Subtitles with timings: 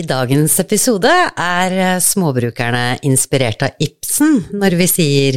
[0.00, 5.36] I dagens episode er småbrukerne inspirert av Ibsen når vi sier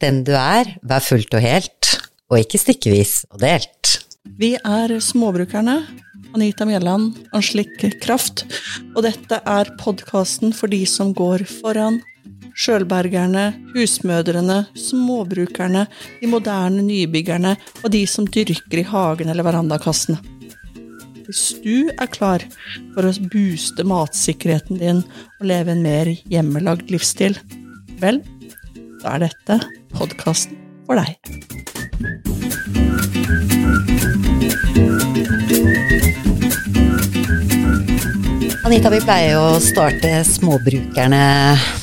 [0.00, 1.90] Den du er, vær fullt og helt,
[2.32, 3.98] og ikke stykkevis og delt.
[4.40, 5.76] Vi er småbrukerne.
[6.32, 8.46] Anita Mjelland, Anslik Kraft.
[8.94, 12.00] Og dette er podkasten for de som går foran.
[12.56, 15.84] Sjølbergerne, husmødrene, småbrukerne,
[16.22, 20.22] de moderne nybyggerne og de som dyrker i hagen eller verandakassene.
[21.24, 22.42] Hvis du er klar
[22.92, 25.00] for å booste matsikkerheten din
[25.38, 27.38] og leve en mer hjemmelagd livsstil,
[28.02, 28.20] vel,
[29.00, 29.56] da er dette
[29.96, 31.16] podkasten for deg.
[38.64, 41.24] Anita, vi pleier å starte småbrukerne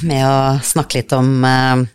[0.05, 1.85] med å snakke litt om eh,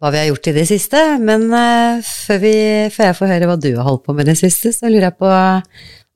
[0.00, 2.54] hva vi har gjort i det siste, men eh, før, vi,
[2.92, 5.20] før jeg får høre hva du har holdt på med det siste, så lurer jeg
[5.20, 5.32] på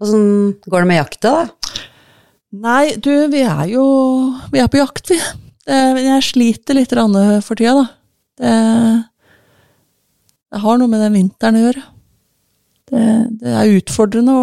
[0.03, 0.25] åssen
[0.67, 1.43] går det med jakta, da?
[2.57, 3.85] Nei, du, vi er jo
[4.53, 5.19] Vi er på jakt, vi.
[5.67, 7.87] Jeg sliter litt for tida, da.
[8.37, 8.53] Det,
[10.53, 11.83] det har noe med den vinteren å gjøre.
[12.87, 13.03] Det,
[13.43, 14.39] det er utfordrende å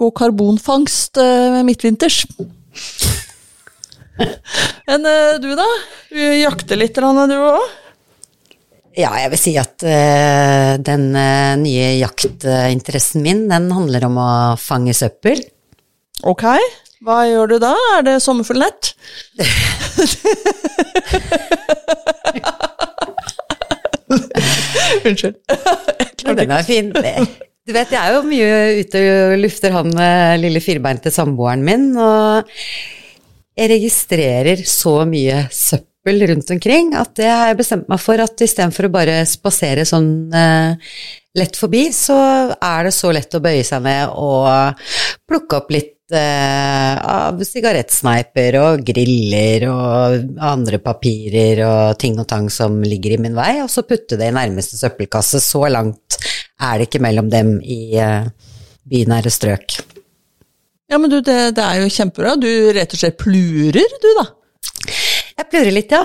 [0.00, 2.16] gå karbonfangst eh, midtvinters.
[4.88, 5.68] Men eh, du, da?
[6.10, 7.60] Du jakter litt, du òg?
[8.94, 14.54] Ja, jeg vil si at uh, den uh, nye jaktinteressen min, den handler om å
[14.60, 15.42] fange søppel.
[16.22, 16.44] Ok.
[17.04, 17.74] Hva gjør du da?
[17.96, 18.94] Er det sommerfuglnett?
[25.04, 25.36] Unnskyld.
[26.24, 26.92] Ja, den er fin.
[26.94, 31.90] Du vet, jeg er jo mye ute og lufter han eh, lille firbeinte samboeren min,
[31.96, 32.46] og
[33.56, 38.40] jeg registrerer så mye søppel rundt omkring at det har jeg bestemt meg for at
[38.44, 40.76] istedenfor å bare spasere sånn eh,
[41.34, 42.16] lett forbi, så
[42.54, 44.84] er det så lett å bøye seg ned og
[45.26, 52.50] plukke opp litt eh, av sigarettsneiper og griller og andre papirer og ting og tang
[52.52, 55.40] som ligger i min vei, og så putte det i nærmeste søppelkasse.
[55.42, 56.20] Så langt
[56.60, 58.30] er det ikke mellom dem i eh,
[58.84, 59.80] bynære strøk.
[60.92, 62.36] Ja, men du, det, det er jo kjempebra.
[62.38, 64.28] Du rett og slett plurer, du, da.
[65.34, 66.04] Jeg plurer litt, ja.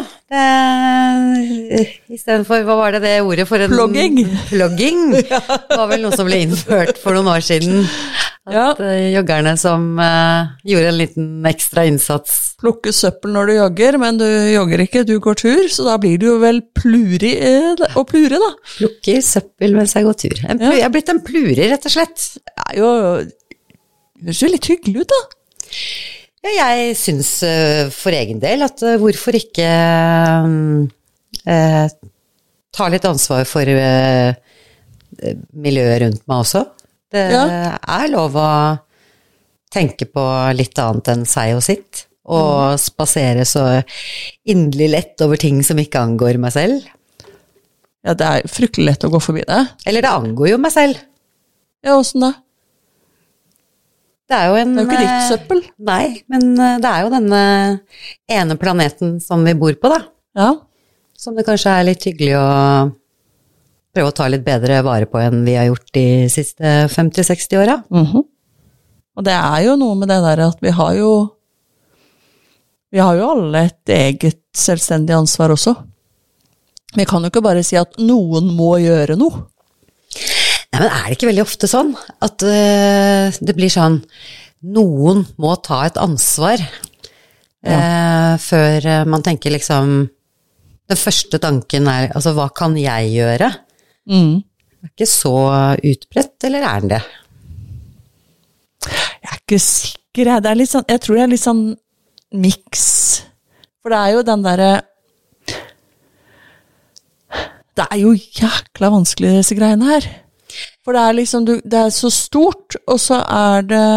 [2.09, 4.15] Istedenfor, hva var det det ordet for en Plogging.
[4.49, 5.01] Plogging.
[5.19, 7.83] Det var vel noe som ble innført for noen år siden.
[8.49, 8.65] At Ja.
[8.81, 12.55] eh, joggerne som uh, gjorde en liten ekstra innsats.
[12.59, 16.17] Plukke søppel når du jogger, men du jogger ikke, du går tur, så da blir
[16.19, 17.35] du jo vel pluri
[17.77, 18.49] og å plure, da.
[18.79, 20.41] Plukker søppel mens jeg går tur.
[20.49, 20.73] En, Ja.
[20.79, 22.31] Jeg er blitt en plurer, rett og slett.
[22.41, 22.89] Det er jo
[24.19, 25.21] Høres jo litt hyggelig ut, da.
[26.45, 29.65] Ja, jeg syns eh, for egen del at eh, hvorfor ikke
[31.45, 31.87] eh,
[32.75, 34.37] ta litt ansvar for eh,
[35.51, 36.63] miljøet rundt meg også.
[37.11, 37.43] Det Ja.
[37.81, 38.49] er lov å
[39.73, 40.23] tenke på
[40.55, 42.05] litt annet enn seg og sitt.
[42.29, 43.63] Og spasere så
[44.45, 46.85] inderlig lett over ting som ikke angår meg selv.
[48.05, 49.63] Ja, det er fryktelig lett å gå forbi det.
[49.89, 51.01] Eller det angår jo meg selv.
[51.83, 52.33] Ja, åssen da?
[54.29, 55.61] Det er jo en Det er jo ikke eh, ditt søppel.
[55.89, 57.43] Nei, men eh, det er jo denne
[58.29, 60.03] ene planeten som vi bor på, da.
[60.37, 60.49] Ja.
[61.17, 62.49] Som det kanskje er litt hyggelig å
[63.89, 67.79] prøve å ta litt bedre vare på enn vi har gjort de siste 50-60 åra.
[67.89, 68.27] Mhm.
[69.19, 71.11] Og det er jo noe med det der at vi har jo
[72.89, 75.75] Vi har jo alle et eget selvstendig ansvar også.
[76.97, 79.43] Vi kan jo ikke bare si at noen må gjøre noe.
[80.69, 84.01] Nei, men er det ikke veldig ofte sånn at uh, det blir sånn
[84.69, 89.93] Noen må ta et ansvar eh, før eh, man tenker liksom
[90.89, 93.47] Den første tanken er altså hva kan jeg gjøre?
[94.09, 94.41] Mm.
[94.43, 95.33] Det er ikke så
[95.91, 97.01] utbredt, eller er den det?
[98.89, 100.43] Jeg er ikke sikker, jeg.
[100.43, 101.63] Er sånn, jeg tror det er litt sånn
[102.35, 102.87] miks.
[103.79, 104.71] For det er jo den derre
[107.77, 110.09] Det er jo jækla vanskelig, disse greiene her.
[110.89, 113.89] For det er liksom du, Det er så stort, og så er det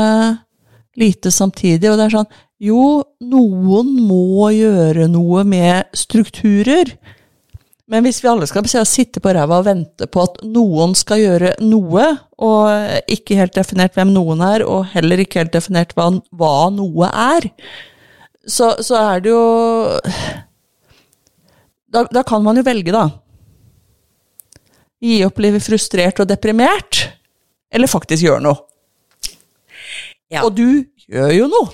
[1.00, 1.88] lite samtidig.
[1.88, 2.83] Og det er sånn Jo,
[3.24, 6.92] noen må gjøre noe med strukturer.
[7.89, 11.54] Men hvis vi alle skal sitte på ræva og vente på at noen skal gjøre
[11.65, 12.04] noe,
[12.44, 17.09] og ikke helt definert hvem noen er, og heller ikke helt definert hva, hva noe
[17.09, 17.48] er,
[18.45, 19.42] så, så er det jo
[21.88, 23.09] da, da kan man jo velge, da.
[25.03, 27.09] Gi opp, livet frustrert og deprimert,
[27.72, 28.60] eller faktisk gjøre noe.
[30.33, 30.45] Ja.
[30.47, 31.72] Og du gjør jo noe.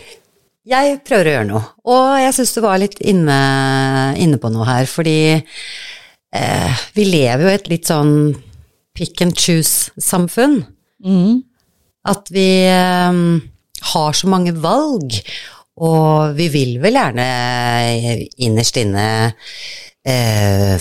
[0.69, 3.37] Jeg prøver å gjøre noe, og jeg syns du var litt inne,
[4.21, 8.13] inne på noe her, fordi eh, vi lever jo i et litt sånn
[8.97, 10.59] pick and choose-samfunn.
[11.05, 11.39] Mm.
[12.13, 13.23] At vi eh,
[13.93, 15.17] har så mange valg,
[15.79, 17.29] og vi vil vel gjerne
[18.45, 19.09] innerst inne
[20.05, 20.77] eh,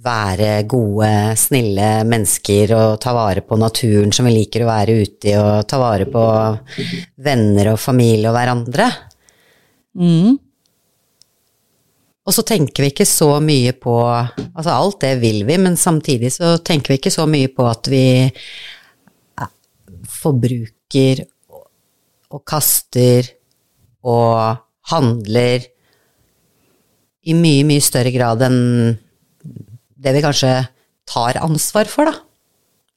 [0.00, 5.32] være gode, snille mennesker og ta vare på naturen som vi liker å være ute
[5.32, 6.22] i, og ta vare på
[7.20, 8.86] venner og familie og hverandre.
[10.00, 10.38] Mm.
[12.24, 16.30] Og så tenker vi ikke så mye på Altså alt det vil vi, men samtidig
[16.34, 19.52] så tenker vi ikke så mye på at vi eh,
[20.20, 21.24] forbruker
[22.30, 23.26] og kaster
[24.06, 24.60] og
[24.92, 25.64] handler
[27.26, 28.60] i mye, mye større grad enn
[30.00, 30.54] det vi kanskje
[31.10, 32.14] tar ansvar for, da.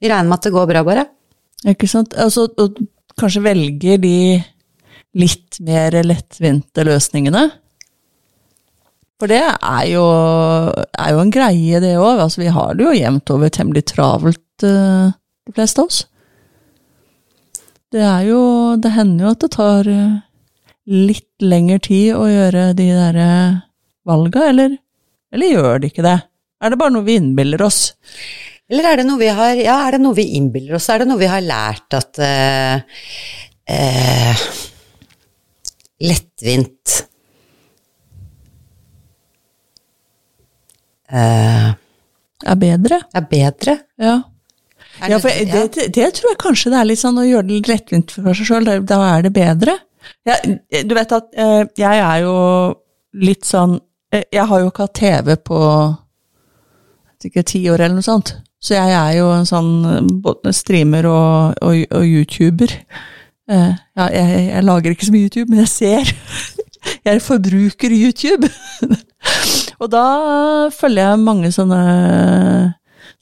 [0.00, 1.06] Vi regner med at det går bra, bare.
[1.68, 2.14] Ikke sant.
[2.20, 2.80] Altså, og
[3.20, 4.16] kanskje velger de
[5.18, 7.46] litt mer lettvinte løsningene.
[9.20, 10.04] For det er jo,
[10.74, 12.24] er jo en greie, det òg.
[12.26, 15.14] Altså, vi har det jo jevnt over temmelig travelt, uh,
[15.46, 16.02] de fleste av oss.
[17.94, 18.40] Det er jo
[18.82, 20.20] Det hender jo at det tar uh,
[20.90, 23.60] litt lengre tid å gjøre de derre uh,
[24.04, 24.74] valga, eller,
[25.32, 26.18] eller gjør det ikke det?
[26.64, 27.90] Er det bare noe vi innbiller oss?
[28.72, 30.88] Eller er det noe vi har Ja, er det noe vi innbiller oss?
[30.88, 33.00] Er det noe vi har lært at uh,
[33.68, 34.44] uh,
[36.04, 36.94] Lettvint
[41.12, 43.02] uh, Er bedre?
[43.12, 43.76] Er bedre?
[44.00, 44.14] Ja.
[45.02, 47.48] Er ja, for det, det, det, tror jeg kanskje det er litt sånn å gjøre
[47.48, 48.68] det lettvint for seg sjøl.
[48.86, 49.74] Da er det bedre.
[50.24, 51.32] Ja, du vet at
[51.80, 52.34] jeg er jo
[53.24, 53.78] litt sånn
[54.12, 55.58] Jeg har jo ikke hatt TV på
[57.28, 58.34] ikke ti år eller noe sånt.
[58.64, 59.72] Så jeg er jo en sånn
[60.24, 62.72] både streamer og, og, og YouTuber.
[63.50, 66.12] Uh, ja, jeg, jeg, lager ikke så mye YouTube, men jeg ser.
[67.08, 68.48] jeg forbruker YouTube.
[69.82, 70.06] og da
[70.72, 71.82] følger jeg mange sånne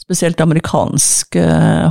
[0.02, 1.42] spesielt amerikanske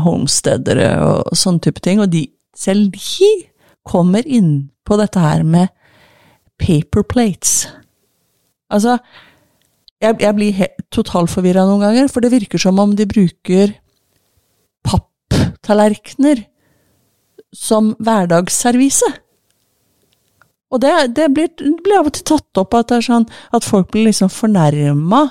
[0.05, 1.99] homesteadere og sånne type ting.
[2.03, 2.25] Og de,
[2.55, 3.31] selv de
[3.87, 5.71] kommer inn på dette her med
[6.61, 7.65] paper plates.
[8.71, 8.97] Altså,
[10.01, 10.61] jeg, jeg blir
[10.93, 13.75] totalforvirra noen ganger, for det virker som om de bruker
[14.87, 16.45] papptallerkener
[17.55, 19.09] som hverdagsservise.
[20.71, 21.51] Og det, det blir,
[21.83, 25.27] blir, av og til tatt opp at, sånn, at folk blir liksom fornærma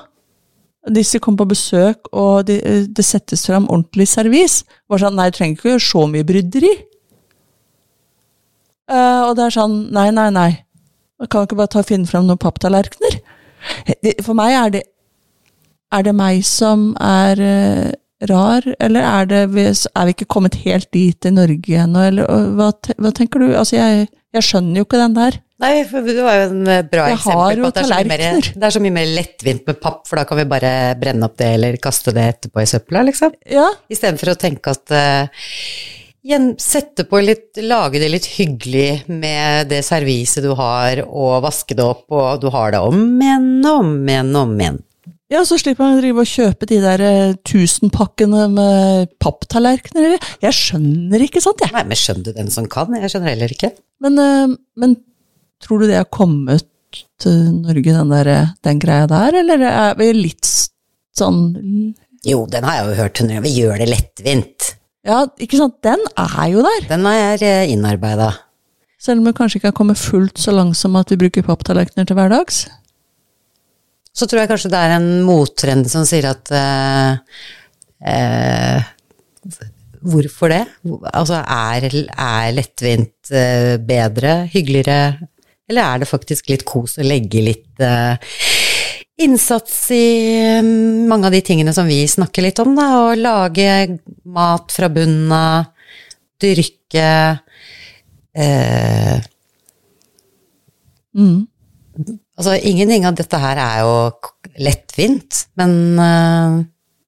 [0.91, 4.63] hvis de kommer på besøk og det, de settes fram ordentlig servis.
[4.89, 6.71] Sånn, nei, du trenger ikke gjøre så mye bryderi.
[8.91, 10.51] Uh, og det er sånn, nei, nei, nei.
[11.21, 13.21] Man kan ikke bare ta, finne fram noen papptallerkener.
[14.25, 14.83] For meg er det
[15.91, 17.91] Er det meg som er uh,
[18.29, 19.43] rar, eller er, det,
[19.97, 22.27] er vi ikke kommet helt dit i Norge ennå, eller
[22.57, 23.47] hva, hva, tenker du?
[23.57, 25.39] Altså, jeg, jeg, skjønner jo ikke den der.
[25.61, 28.25] Nei, for det var jo en eh, bra jeg eksempel på at det er, mer,
[28.49, 31.37] det er, så mye mer lettvint med papp, for da kan vi bare brenne opp
[31.41, 33.35] det eller kaste det etterpå i søpla, liksom.
[33.49, 33.67] Ja.
[33.93, 35.49] Istedenfor å tenke at uh,
[36.61, 41.85] sette på litt, lage det litt hyggelig med det serviset du har, og vaske det
[41.85, 44.81] opp, og du har det om igjen og om igjen og om igjen.
[45.31, 50.17] Ja, så slipper man å drive og kjøpe de der uh, tusenpakkene med papptallerkener.
[50.43, 51.71] Jeg skjønner ikke, sånt, jeg.
[51.77, 52.91] Nei, men skjønner du den som kan?
[52.99, 53.71] Jeg skjønner heller ikke.
[54.03, 54.97] Men, uh, men
[55.63, 56.67] tror du det har kommet
[57.23, 58.33] til Norge, den, der,
[58.67, 60.51] den greia der, eller er vi litt
[61.17, 61.41] sånn
[62.27, 64.71] Jo, den har jeg jo hørt, vi gjør det lettvint.
[65.07, 66.85] Ja, ikke sant, den er jo der.
[66.91, 68.35] Den er eh, innarbeida.
[69.01, 72.09] Selv om vi kanskje ikke har kommet fullt så langt som at vi bruker papptallerkener
[72.09, 72.67] til hverdags?
[74.21, 77.43] så tror jeg kanskje det er en mottrend som sier at eh,
[78.13, 78.89] eh,
[80.01, 80.63] Hvorfor det?
[81.13, 85.27] Altså, er, er lettvint uh, bedre, hyggeligere,
[85.69, 87.83] eller er det faktisk litt kos å legge litt
[89.25, 90.07] innsats i
[91.09, 93.99] mange av de tingene som vi snakker litt om, da, å lage
[94.31, 95.71] mat fra bunnen av,
[96.41, 97.07] dyrke
[101.13, 101.41] mm.
[102.41, 103.97] Altså, ingenting av dette her er jo
[104.65, 106.55] lettvint, men eh,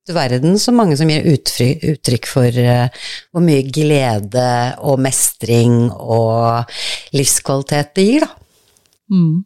[0.06, 2.90] du verden så mange som gir uttrykk, for uh,
[3.30, 4.46] hvor mye glede
[4.82, 6.66] og mestring og
[7.14, 8.32] livskvalitet det gir, da.
[9.12, 9.44] Mm.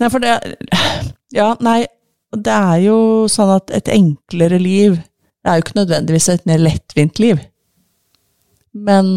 [0.00, 0.34] Nei, for det
[1.34, 1.80] Ja, nei,
[2.34, 2.98] det er jo
[3.30, 5.00] sånn at et enklere liv
[5.44, 7.40] det er jo ikke nødvendigvis et mer lettvint liv.
[8.72, 9.08] Men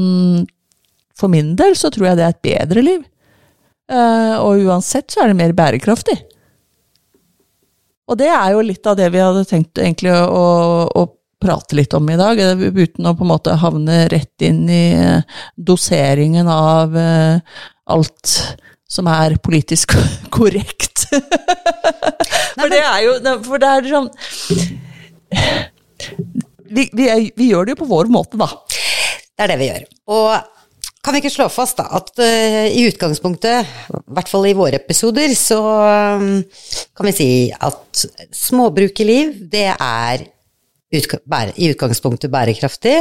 [1.17, 3.05] for min del så tror jeg det er et bedre liv.
[3.87, 6.17] Uh, og uansett så er det mer bærekraftig.
[8.11, 10.43] Og det er jo litt av det vi hadde tenkt egentlig å,
[10.91, 11.05] å
[11.39, 15.39] prate litt om i dag, uten å på en måte havne rett inn i uh,
[15.55, 17.39] doseringen av uh,
[17.87, 18.35] alt
[18.87, 19.95] som er politisk
[20.37, 21.07] korrekt.
[22.57, 23.13] for det er jo
[23.45, 24.09] For det er sånn
[26.67, 28.49] vi, vi, vi, gjør det jo på vår måte, da.
[28.67, 29.85] Det er det vi gjør.
[30.13, 30.29] Og
[31.05, 34.79] kan vi ikke slå fast da, at uh, i utgangspunktet, i hvert fall i våre
[34.81, 35.59] episoder, så
[36.19, 36.41] um,
[36.97, 40.25] kan vi si at småbrukerliv, det er
[40.97, 42.97] utga bære, i utgangspunktet bærekraftig,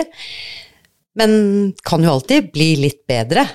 [1.19, 3.47] men kan jo alltid bli litt bedre.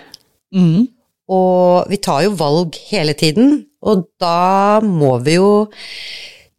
[0.55, 0.89] Mm.
[1.31, 5.51] Og vi tar jo valg hele tiden, og da må vi jo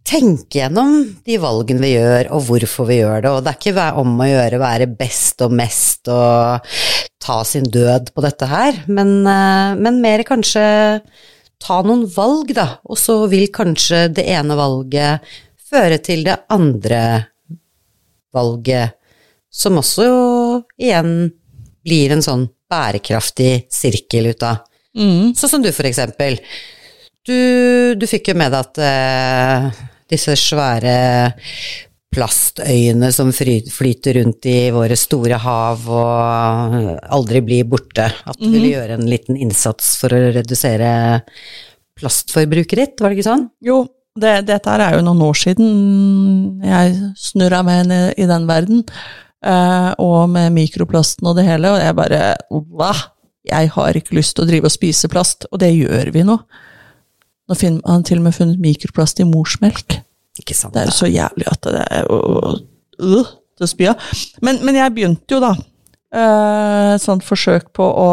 [0.08, 3.32] tenke gjennom de valgene vi gjør, og hvorfor vi gjør det.
[3.32, 6.72] Og det er ikke om å gjøre å være best og mest og
[7.22, 10.64] ta sin død på dette her, men, eh, men mer kanskje
[11.62, 12.78] ta noen valg, da.
[12.90, 15.22] Og så vil kanskje det ene valget
[15.70, 17.28] føre til det andre
[18.34, 18.98] valget,
[19.52, 20.08] som også
[20.80, 21.30] igjen
[21.84, 24.64] blir en sånn bærekraftig sirkel ut av.
[24.96, 25.32] Mm.
[25.36, 26.40] Sånn som du, for eksempel.
[27.22, 30.96] Du, du fikk jo med deg at uh, disse svære
[32.12, 38.74] plastøyene som flyter rundt i våre store hav og aldri blir borte, at du ville
[38.74, 40.90] gjøre en liten innsats for å redusere
[41.96, 43.46] plastforbruket ditt, var det ikke sånn?
[43.64, 43.80] Jo,
[44.18, 45.70] det, dette her er jo noen år siden
[46.66, 48.84] jeg snurra meg inn i, den verden,
[49.42, 52.92] og med mikroplasten og det hele, og jeg bare Hva?
[53.42, 56.36] Jeg har ikke lyst til å drive og spise plast, og det gjør vi nå.
[57.50, 59.98] Nå har han til og med funnet mikroplast i morsmelk.
[60.40, 60.74] Ikke sant?
[60.74, 62.54] Det er jo så jævlig at det er øh,
[63.02, 64.10] øh, til å spy av.
[64.46, 68.10] Men, men jeg begynte jo da eh, et sånt forsøk på å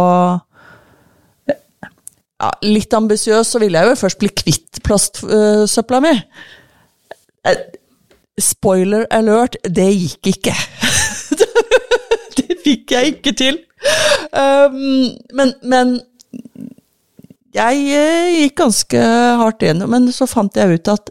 [2.40, 6.16] ja, Litt ambisiøs, så ville jeg jo først bli kvitt plastsøpla mi.
[7.48, 7.64] Eh,
[8.40, 10.56] Spoiler alert, det gikk ikke.
[12.70, 13.60] Fikk jeg ikke til.
[14.36, 15.98] Um, men, men
[17.56, 19.00] jeg eh, gikk ganske
[19.42, 21.10] hardt gjennom, men så fant jeg ut at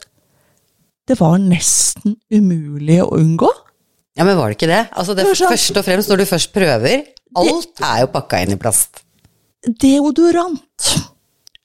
[1.08, 3.48] det var nesten umulig å unngå.
[4.18, 4.82] Ja, men var det ikke det?
[4.92, 7.04] Altså, det Det sånn- først og fremst, når du først prøver,
[7.38, 9.02] alt er jo pakka inn i plast.
[9.64, 10.88] Deodorant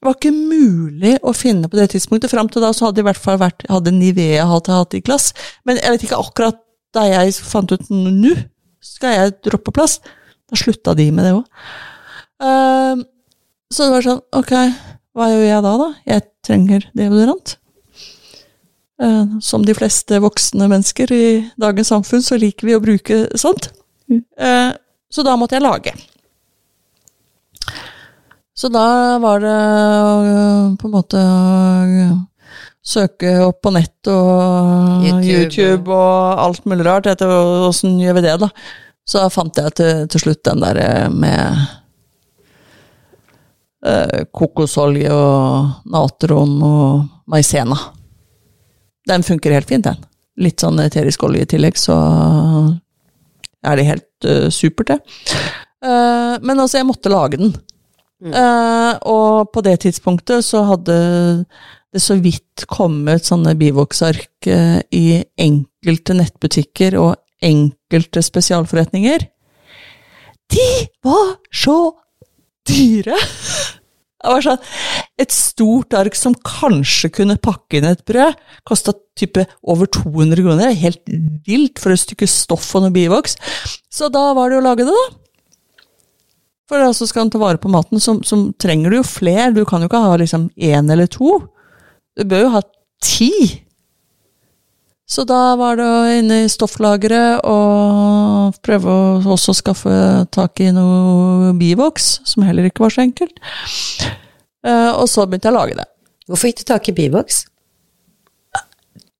[0.04, 2.32] var ikke mulig å finne på det tidspunktet.
[2.32, 5.32] Fram til da så hadde i hvert fall vært hadde Nivea hatt, hatt i glass.
[5.66, 6.60] Men jeg vet ikke akkurat
[6.94, 8.34] da jeg fant ut nå
[8.84, 10.06] skal jeg droppe plast.
[10.50, 11.48] Da slutta de med det òg.
[13.74, 14.54] så det var sånn, ok,
[15.16, 15.90] hva gjør jeg da, da?
[16.10, 17.58] Jeg trenger deodorant.
[19.02, 21.26] Uh, som de fleste voksne mennesker i
[21.60, 23.72] dagens samfunn, så liker vi å bruke sånt.
[24.12, 24.72] Uh,
[25.14, 25.94] så da måtte jeg lage.
[28.54, 32.18] Så da var det øh, på en måte å
[32.84, 35.30] søke opp på nett og YouTube.
[35.32, 38.50] YouTube, og alt mulig rart etter åssen gjør vi det, da.
[39.08, 41.64] Så fant jeg til, til slutt den der øh, med
[43.88, 47.80] eh, kokosolje og natron og maisena.
[49.08, 50.00] Den funker helt fint, den.
[50.44, 51.98] Litt sånn eterisk olje i tillegg, så
[53.64, 55.36] er det helt uh, supert, det.
[55.84, 57.52] Uh, men altså, jeg måtte lage den.
[58.24, 60.96] Eh, og på det tidspunktet så hadde
[61.94, 69.28] det så vidt kommet sånne bivoksark eh, i enkelte nettbutikker og enkelte spesialforretninger.
[70.54, 70.68] De
[71.06, 71.78] var så
[72.70, 73.18] dyre!
[74.24, 74.60] Det var sånn,
[75.20, 80.70] Et stort ark som kanskje kunne pakke inn et brød, kosta type over 200 kroner.
[80.70, 81.04] Er Helt
[81.44, 83.36] vilt for et stykke stoff og noe bivoks.
[83.92, 85.20] Så da var det å lage det, da.
[86.72, 89.52] For altså skal du ta vare på maten, så, så trenger du jo flere.
[89.52, 91.42] Du kan jo ikke ha liksom én eller to.
[92.18, 92.62] Du bør jo ha
[93.04, 93.32] ti.
[95.10, 99.96] Så da var det å inne i stofflageret og prøve å også skaffe
[100.34, 103.38] tak i noe bivoks, som heller ikke var så enkelt.
[104.64, 105.88] Eh, og så begynte jeg å lage det.
[106.30, 107.44] Hvorfor gikk du tak i Bivox?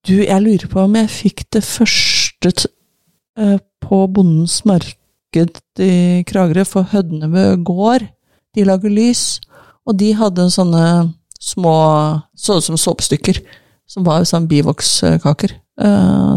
[0.08, 2.54] Du, jeg lurer på om jeg fikk det første
[3.40, 8.08] eh, på Bondens marked i Kragerø, for Hødnebø gård.
[8.56, 9.42] De lager lys,
[9.84, 10.86] og de hadde sånne
[11.44, 11.76] små
[12.36, 13.40] Så ut som såpestykker,
[13.88, 15.54] som var sånn bivokskaker.
[15.82, 16.36] Eh,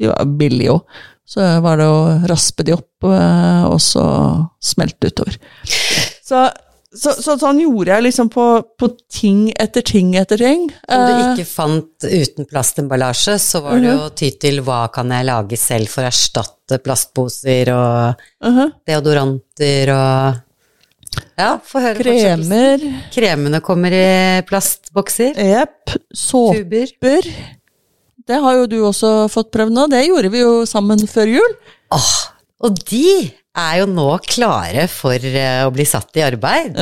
[0.00, 0.98] de var billige òg,
[1.28, 4.04] så var det å raspe de opp, eh, og så
[4.62, 5.38] smelte utover.
[6.22, 6.42] Så,
[6.92, 8.46] så, så sånn gjorde jeg liksom på,
[8.80, 10.66] på ting etter ting etter ting.
[10.88, 14.86] Om du Eh, ikke fant uten plastemballasje, så var det jo å ty til hva
[14.92, 18.74] kan jeg lage selv for å erstatte plastposer og mhm.
[18.88, 20.42] deodoranter og
[21.38, 22.02] Ja, få høre.
[22.04, 24.06] Kremer, Kremene kommer i
[24.48, 25.36] plastbokser.
[25.36, 26.92] jepp, såper.
[26.92, 27.28] Tuber.
[28.28, 29.86] Det har jo du også fått prøvd nå.
[29.90, 31.54] Det gjorde vi jo sammen før jul.
[31.92, 32.10] Åh,
[32.62, 36.78] og de er jo nå klare for eh, å bli satt i arbeid.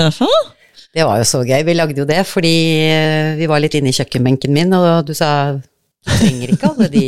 [0.90, 1.62] Det var jo så gøy.
[1.66, 2.54] Vi lagde jo det fordi
[2.90, 5.64] eh, vi var litt inne i kjøkkenbenken min, og du sa du
[6.10, 7.06] trenger ikke alle de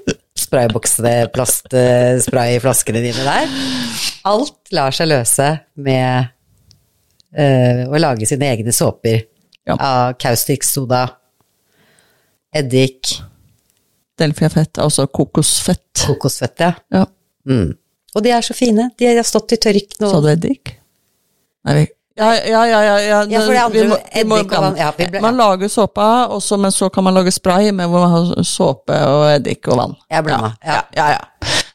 [0.46, 3.58] sprayboksene, plastsprayflaskene dine der.
[4.28, 6.32] Alt lar seg løse med
[7.36, 9.22] eh, å lage sine egne såper
[9.66, 9.74] Ja.
[9.78, 11.04] av kaustiksoda,
[12.54, 13.16] eddik,
[14.16, 16.06] Delfiafett, altså kokosfett.
[16.06, 16.72] kokosfett, ja.
[16.94, 17.02] Ja.
[17.48, 17.74] Mm.
[18.16, 18.88] Og de er så fine.
[18.96, 20.08] De har stått i tørk nå.
[20.08, 20.70] Sa du eddik?
[21.66, 23.16] Nei, vi ja, ja, ja, ja, ja.
[23.28, 25.20] Ja, for det andre, vi må, vi må eddik og vann, ja, ble, ja.
[25.20, 28.96] Man lager såpa, også, men så kan man lage spray med hvor man har såpe
[29.04, 29.92] og eddik og vann.
[30.08, 30.54] Jeg blanda.
[30.64, 30.82] Ja, Ja.
[30.96, 31.18] ja, ja.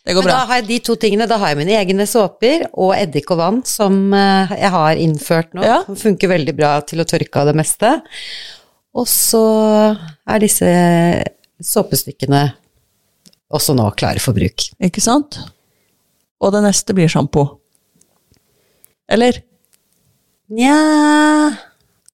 [0.02, 0.38] Det går Men bra.
[0.40, 1.28] da har jeg de to tingene.
[1.30, 5.54] Da har jeg mine egne såper og eddik og vann som eh, jeg har innført
[5.54, 5.62] nå.
[5.66, 5.82] Ja.
[5.86, 7.94] Funker veldig bra til å tørke av det meste.
[8.98, 9.44] Og så
[10.26, 10.72] er disse
[11.62, 12.42] såpestykkene
[13.54, 14.66] også nå klare for bruk.
[14.82, 15.38] Ikke sant?
[16.42, 17.46] Og det neste blir sjampo.
[19.12, 19.38] Eller?
[20.52, 20.78] Nja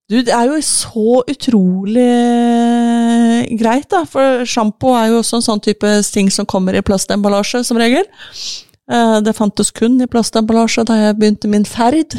[0.08, 2.08] Du, det er jo så utrolig
[3.60, 4.06] greit, da.
[4.08, 8.08] For sjampo er jo også en sånn type ting som kommer i plastemballasje, som regel.
[8.88, 12.16] Eh, Det fantes kun i plastemballasje da jeg begynte min ferd.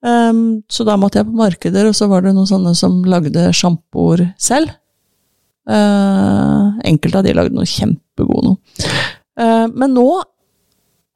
[0.00, 3.50] Um, så da måtte jeg på markeder, og så var det noen sånne som lagde
[3.56, 4.72] sjampoer selv.
[5.68, 8.56] Eh, enkelte av de lagde noe.
[9.40, 10.06] Eh, men nå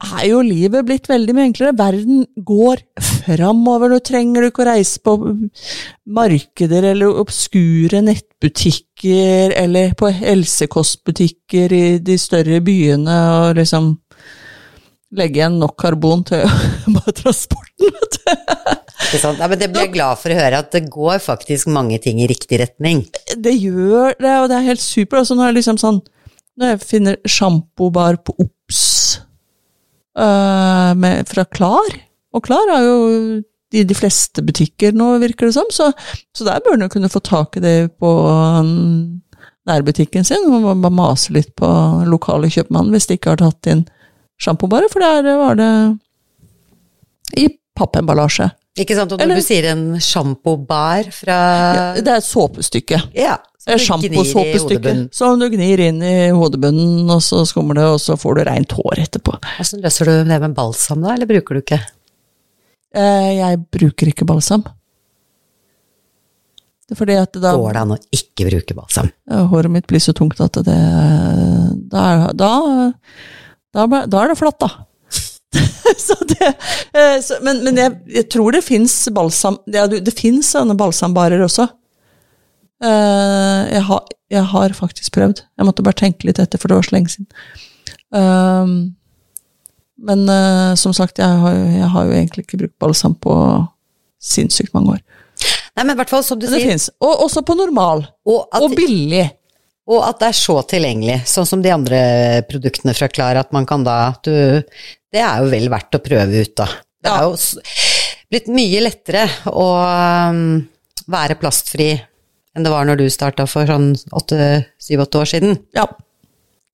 [0.04, 1.76] er jo livet blitt veldig mye enklere.
[1.78, 2.82] Verden går
[3.24, 3.92] framover.
[3.92, 5.16] Nå trenger du ikke å reise på
[6.16, 13.94] markeder eller obskure nettbutikker eller på helsekostbutikker i de større byene og liksom
[15.14, 16.42] legge igjen nok karbon til
[17.20, 18.80] transporten, vet du.
[19.14, 22.18] Ja, men det ble jeg glad for å høre, at det går faktisk mange ting
[22.22, 23.04] i riktig retning.
[23.36, 25.22] Det gjør det, og det er helt supert.
[25.22, 26.02] Altså, når jeg liksom sånn
[26.54, 28.82] Når jeg finner sjampobar på Ops
[30.18, 31.98] øh, med, fra Klar
[32.34, 32.96] Og Klar er jo
[33.74, 35.88] i de fleste butikker nå, virker det som, så,
[36.36, 39.20] så der bør en jo kunne få tak i det på um,
[39.66, 40.44] nærbutikken sin.
[40.50, 41.66] Man må bare mase litt på
[42.06, 43.82] lokale kjøpmannen hvis de ikke har tatt inn
[44.38, 44.86] sjampo, bare.
[44.92, 45.70] for der var det
[47.40, 48.50] i pappemballasje.
[48.78, 49.12] Ikke sant?
[49.14, 51.38] Og når Eller- du sier en sjampobar fra
[51.74, 53.00] Ja, det er et såpestykke.
[53.14, 53.36] Ja.
[53.64, 58.44] Sjamposåpestykke som du gnir inn i hodebunnen, og så skummer det, og så får du
[58.48, 59.38] rent hår etterpå.
[59.56, 61.80] Hvordan løser du det med balsam da, eller bruker du ikke?
[62.94, 64.66] Eh, jeg bruker ikke balsam.
[66.84, 69.08] Det er fordi at da Går det an å ikke bruke balsam?
[69.50, 70.80] håret mitt blir så tungt at det
[71.88, 72.02] Da,
[72.36, 72.50] da,
[73.72, 74.68] da, da er det flatt, da.
[76.06, 76.50] så det,
[76.92, 81.40] eh, så, men men jeg, jeg tror det fins balsam ja, Det fins sånne balsambarer
[81.46, 81.68] også.
[82.82, 85.44] Eh, jeg, har, jeg har faktisk prøvd.
[85.58, 87.28] Jeg måtte bare tenke litt etter, for det var så lenge siden.
[88.14, 88.74] Um,
[90.04, 93.34] men eh, som sagt, jeg har, jeg har jo egentlig ikke brukt balsam på
[94.24, 95.04] sinnssykt mange år.
[95.74, 96.92] Nei, men i hvert fall som du Men det sier.
[97.02, 98.04] Og også på normal.
[98.26, 99.24] og at, Og billig.
[99.90, 101.98] og at det er så tilgjengelig, sånn som de andre
[102.48, 104.30] produktene fra Klar, at man kan da du,
[105.12, 106.68] Det er jo vel verdt å prøve ut, da.
[107.04, 107.16] Det Ja.
[107.18, 107.36] er jo
[108.30, 109.66] blitt mye lettere å
[110.30, 110.62] um,
[111.10, 111.90] være plastfri
[112.54, 115.58] enn det var når du starta for sånn syv-åtte år siden.
[115.76, 115.86] Ja.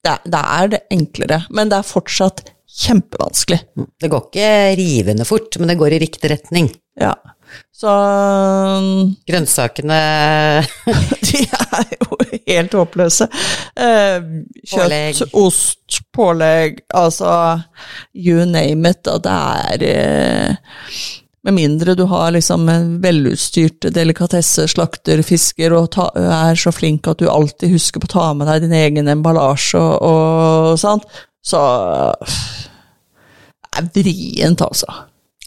[0.04, 2.44] Det, det er det enklere, men det er fortsatt
[2.80, 3.58] kjempevanskelig.
[4.00, 6.70] Det går ikke rivende fort, men det går i riktig retning.
[7.00, 7.14] Ja.
[7.74, 9.96] Så um, Grønnsakene
[11.26, 13.26] De er jo helt håpløse.
[13.74, 14.28] Eh,
[14.62, 15.22] kjøtt, Pålegg.
[15.40, 17.32] ost, pålegg, altså
[18.14, 19.02] you name it.
[19.10, 20.76] Og det er eh,
[21.46, 27.22] Med mindre du har liksom en velutstyrt delikatesseslakter, fisker, og ta, er så flink at
[27.22, 31.08] du alltid husker på å ta med deg din egen emballasje og, og sånt,
[31.40, 31.62] så
[32.20, 34.90] det er vrient, altså.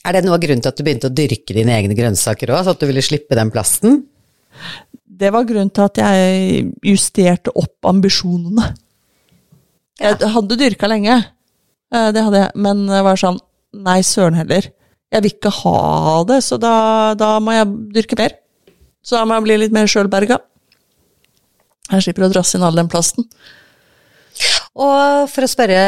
[0.04, 2.66] Er det noe av grunnen til at du begynte å dyrke dine egne grønnsaker òg,
[2.66, 4.02] så at du ville slippe den plasten?
[5.06, 8.74] Det var grunnen til at jeg justerte opp ambisjonene.
[10.02, 11.22] Jeg hadde dyrka lenge,
[11.94, 13.40] eh, det hadde jeg, men det var sånn
[13.74, 14.68] Nei, søren heller.
[15.14, 15.78] Jeg vil ikke ha
[16.30, 16.74] det, så da,
[17.20, 18.34] da må jeg dyrke mer.
[19.06, 20.40] Så da må jeg bli litt mer sjølberga.
[21.92, 23.28] Jeg slipper å drasse inn all den plasten.
[24.74, 25.82] Og for å spørre,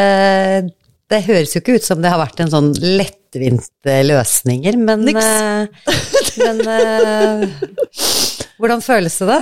[1.09, 5.25] det høres jo ikke ut som det har vært en sånn lettvinte løsninger, men Niks.
[5.25, 5.65] eh,
[6.45, 7.47] Men eh,
[8.59, 9.39] hvordan føles det, da?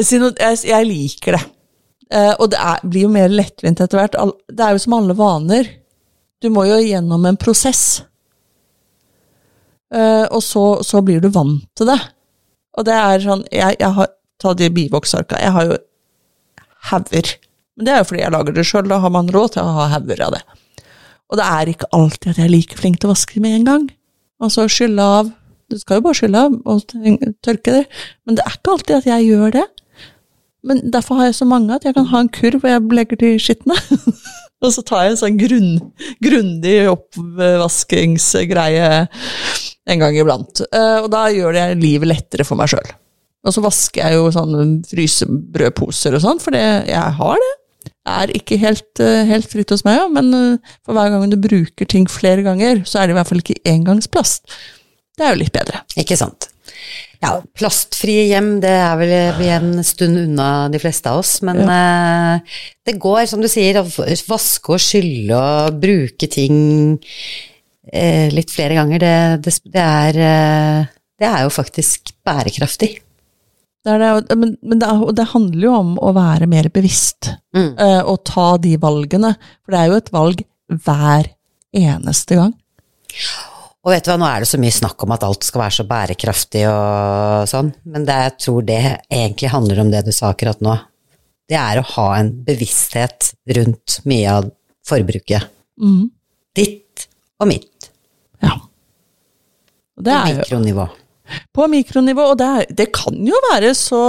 [0.00, 1.42] Jeg, liker det.
[2.10, 4.16] Eh, og det blir jo mer lettvint etter hvert.
[4.48, 5.68] Det er jo som alle vaner.
[6.40, 8.02] Du må jo gjennom en prosess.
[9.90, 11.98] Uh, og så, så blir du vant til det.
[12.78, 15.36] Og det er sånn Jeg, jeg har Ta de bivoksarka.
[15.36, 15.74] Jeg har jo
[16.88, 17.34] hauger.
[17.76, 18.86] Men det er jo fordi jeg lager det sjøl.
[18.88, 20.40] Da har man råd til å ha hauger av det.
[21.28, 23.66] Og det er ikke alltid at jeg er like flink til å vaske med en
[23.68, 23.84] gang.
[24.40, 25.28] Altså skylle av
[25.70, 26.80] Du skal jo bare skylle av og
[27.44, 27.84] tørke det.
[28.26, 29.66] Men det er ikke alltid at jeg gjør det.
[30.66, 33.20] Men derfor har jeg så mange at jeg kan ha en kurv hvor jeg legger
[33.20, 33.76] de skittene.
[34.60, 35.72] og så tar jeg en sånn grunn,
[36.22, 38.88] grundig oppvaskingsgreie
[39.90, 40.60] en gang iblant.
[40.68, 42.88] Eh, og da gjør det livet lettere for meg sjøl.
[43.40, 47.54] Og så vasker jeg jo sånne frysebrødposer og sånn, for jeg har det.
[47.80, 51.30] Det er ikke helt, eh, helt fritt hos meg, ja, men eh, for hver gang
[51.32, 54.40] du bruker ting flere ganger, så er det i hvert fall ikke engangsplast.
[55.16, 55.82] Det er jo litt bedre.
[56.00, 56.50] Ikke sant.
[57.20, 59.10] Ja, plastfrie hjem, det er vel
[59.52, 61.74] en stund unna de fleste av oss, men ja.
[61.74, 66.56] eh, det går, som du sier, å vaske og skylle og bruke ting
[67.92, 69.04] eh, litt flere ganger.
[69.04, 69.12] Det,
[69.44, 70.88] det, det, er, eh,
[71.20, 72.94] det er jo faktisk bærekraftig.
[73.84, 77.70] Det det, men, men det, det, handler jo om å være mer bevisst mm.
[77.80, 79.32] uh, og ta de valgene.
[79.64, 80.42] For det er jo et valg
[80.84, 81.30] hver
[81.76, 82.52] eneste gang.
[83.80, 85.76] Og vet du hva, nå er det så mye snakk om at alt skal være
[85.78, 90.34] så bærekraftig og sånn, men det, jeg tror det egentlig handler om det du sa
[90.34, 90.74] akkurat nå.
[91.48, 94.50] Det er å ha en bevissthet rundt mye av
[94.86, 95.48] forbruket.
[95.80, 96.10] Mm.
[96.56, 97.06] Ditt
[97.40, 97.88] og mitt.
[98.44, 98.58] Ja.
[99.96, 100.86] Og det er mikronivå.
[101.56, 104.00] På mikronivå, og det, det kan jo være så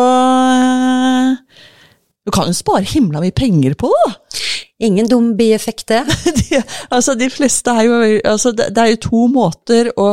[2.25, 4.39] Du kan jo spare himla mye penger på det, da.
[4.82, 6.02] Ingen dum bieffekt, det.
[6.39, 7.98] de, altså, de fleste er jo
[8.32, 10.10] altså, det, det er jo to måter å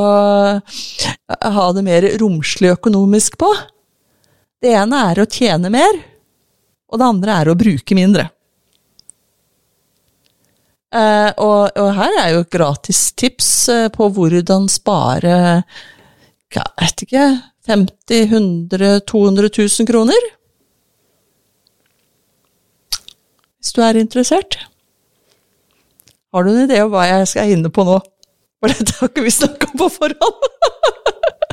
[1.57, 3.49] ha det mer romslig økonomisk på.
[4.61, 6.03] Det ene er å tjene mer,
[6.91, 8.27] og det andre er å bruke mindre.
[10.89, 15.35] Uh, og, og, her er jo et gratistips uh, på hvordan spare
[16.49, 17.25] jeg vet ikke
[17.69, 20.29] 50 100 200 000 kroner?
[23.59, 24.59] Hvis du er interessert.
[26.35, 27.99] Har du en idé om hva jeg skal inne på nå?
[28.59, 30.49] For dette har ikke vi snakka om på forhånd.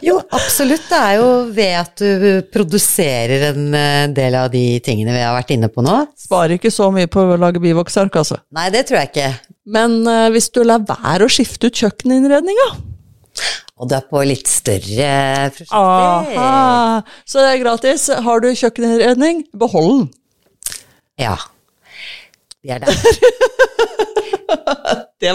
[0.07, 0.87] jo, absolutt.
[0.89, 5.35] Det er jo ved at du produserer en eh, del av de tingene vi har
[5.37, 6.01] vært inne på nå.
[6.19, 8.41] Sparer ikke så mye på å lage bivoksark, altså.
[8.57, 9.31] Nei, det tror jeg ikke.
[9.75, 12.67] Men uh, hvis du lar være å skifte ut kjøkkeninnredninga
[13.75, 15.07] og du er på litt større
[15.51, 16.37] prosjekter.
[16.39, 17.01] Aha.
[17.27, 18.07] Så det er gratis.
[18.23, 20.05] Har du kjøkkeninnredning, behold den.
[21.19, 21.35] Ja.
[22.65, 22.95] Vi er der.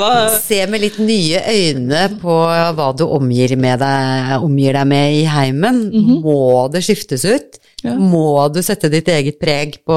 [0.00, 2.34] var Se med litt nye øyne på
[2.76, 5.76] hva du omgir, deg, omgir deg med i heimen.
[5.90, 6.20] Mm -hmm.
[6.24, 7.50] Må det skiftes ut?
[7.82, 7.94] Ja.
[7.94, 9.96] Må du sette ditt eget preg på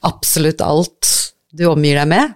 [0.00, 2.34] absolutt alt du omgir deg med?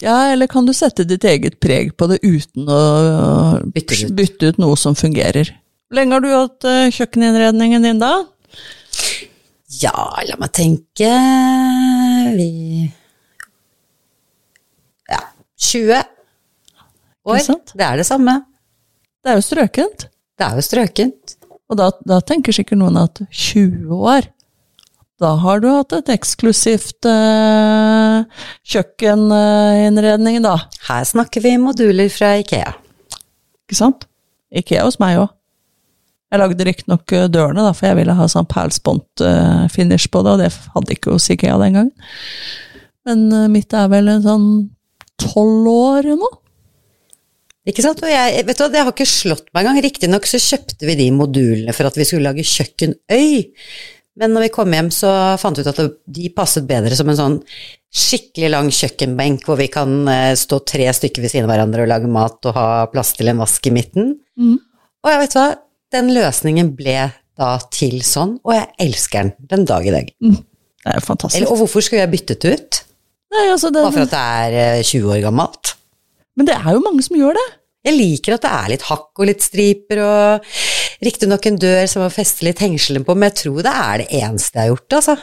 [0.00, 4.46] Ja, eller kan du sette ditt eget preg på det uten å bytte ut, bytte
[4.46, 5.52] ut noe som fungerer?
[5.88, 8.24] Hvor lenge har du hatt uh, kjøkkeninnredningen din da?
[9.82, 11.10] Ja, la meg tenke
[12.38, 12.90] Vi
[15.60, 16.00] 20
[17.30, 17.44] år.
[17.76, 18.40] Det er det samme.
[19.20, 20.08] Det er jo strøkent.
[20.40, 21.36] Det er jo strøkent.
[21.70, 24.30] Og da, da tenker sikkert noen at 20 år
[25.20, 28.22] da har du hatt et eksklusivt uh,
[28.72, 30.54] kjøkkeninnredning, da.
[30.86, 32.72] Her snakker vi moduler fra Ikea.
[33.66, 34.06] Ikke sant?
[34.48, 35.28] Ikea hos meg òg.
[36.30, 40.38] Jeg lagde riktignok eh, dørene, da, for jeg ville ha sånn perlspont-finish på det, og
[40.38, 42.12] det hadde ikke hos Ikea den gangen.
[43.08, 44.46] Men mitt er vel en sånn
[45.20, 46.30] tolv år nå.
[47.68, 48.00] Ikke sant?
[48.02, 49.82] Og jeg, vet du det har ikke slått meg engang.
[49.84, 53.42] Riktignok så kjøpte vi de modulene for at vi skulle lage kjøkkenøy.
[54.20, 57.18] Men når vi kom hjem, så fant vi ut at de passet bedre som en
[57.18, 57.38] sånn
[57.90, 61.90] skikkelig lang kjøkkenbenk hvor vi kan eh, stå tre stykker ved siden av hverandre og
[61.90, 64.12] lage mat og ha plass til en vask i midten.
[64.38, 64.58] Mm.
[65.00, 65.46] Og jeg vet hva,
[65.94, 66.98] den løsningen ble
[67.40, 70.12] da til sånn, og jeg elsker den den dag i dag.
[70.22, 70.38] Mm.
[70.80, 71.40] Det er fantastisk.
[71.40, 72.80] Eller, og hvorfor skulle jeg byttet ut?
[73.30, 73.86] Nei, altså den...
[73.86, 75.74] Bare for at det er 20 eh, år gammelt?
[76.38, 77.48] Men det er jo mange som gjør det.
[77.86, 80.54] Jeg liker at det er litt hakk og litt striper og
[81.00, 84.08] riktignok en dør som man fester litt hengselen på, men jeg tror det er det
[84.20, 85.16] eneste jeg har gjort, altså.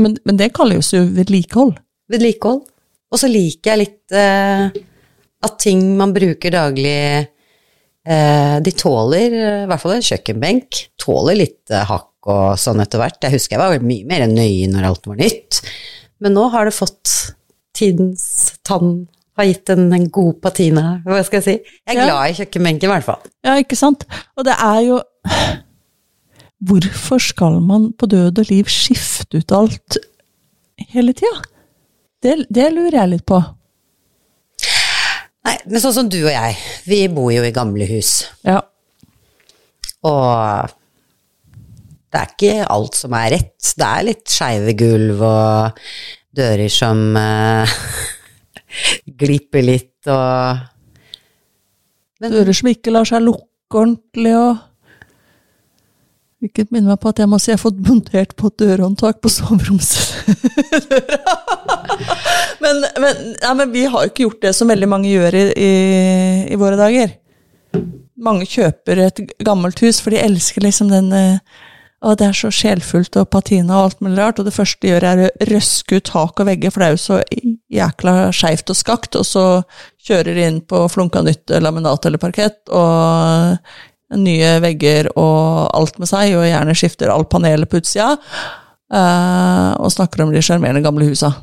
[0.00, 1.76] Men, men det kalles jo vedlikehold.
[2.10, 2.64] Vedlikehold.
[3.10, 4.80] Og så liker jeg litt eh,
[5.46, 11.74] at ting man bruker daglig eh, De tåler, i hvert fall en kjøkkenbenk, tåler litt
[11.74, 13.18] eh, hakk og sånn etter hvert.
[13.24, 15.62] Jeg husker jeg var mye mer nøye når alt var nytt,
[16.20, 17.34] men nå har det fått
[17.76, 19.08] tidens tann
[19.40, 21.76] har gitt den en god patina, hva skal jeg si.
[21.88, 22.08] Jeg er ja.
[22.10, 23.22] glad i kjøkkenbenken, i hvert fall.
[23.46, 24.04] Ja, ikke sant.
[24.36, 25.00] Og det er jo
[26.60, 29.96] Hvorfor skal man på død og liv skifte ut alt
[30.92, 31.38] hele tida?
[32.20, 33.38] Det, det lurer jeg litt på.
[35.48, 38.10] Nei, men sånn som du og jeg, vi bor jo i gamle hus.
[38.44, 38.58] Ja.
[40.04, 40.76] Og
[42.10, 43.68] det er ikke alt som er rett.
[43.78, 45.84] Det er litt skeive gulv og
[46.36, 47.76] dører som uh,
[49.22, 50.66] glipper litt og
[52.20, 54.66] Men Dører som ikke lar seg lukke ordentlig og
[56.40, 59.18] Hvilket minner meg på at jeg må si jeg har fått montert på et dørhåndtak
[59.20, 61.34] på soveromsdøra.
[62.64, 65.42] men, men, ja, men vi har jo ikke gjort det som veldig mange gjør i,
[65.52, 65.74] i,
[66.48, 67.12] i våre dager.
[68.24, 71.60] Mange kjøper et gammelt hus, for de elsker liksom den eh,
[72.00, 74.94] å, det er så sjelfullt og patina og alt mulig rart, og det første de
[74.94, 77.18] gjør, er å røske ut tak og vegger, for det er jo så
[77.76, 79.44] jækla skeivt og skakt, og så
[80.08, 86.10] kjører de inn på flunka nytt laminat eller parkett, og nye vegger og alt med
[86.10, 88.16] seg, og gjerne skifter alt panelet på utsida,
[88.90, 91.34] eh, og snakker om de sjarmerende gamle husa.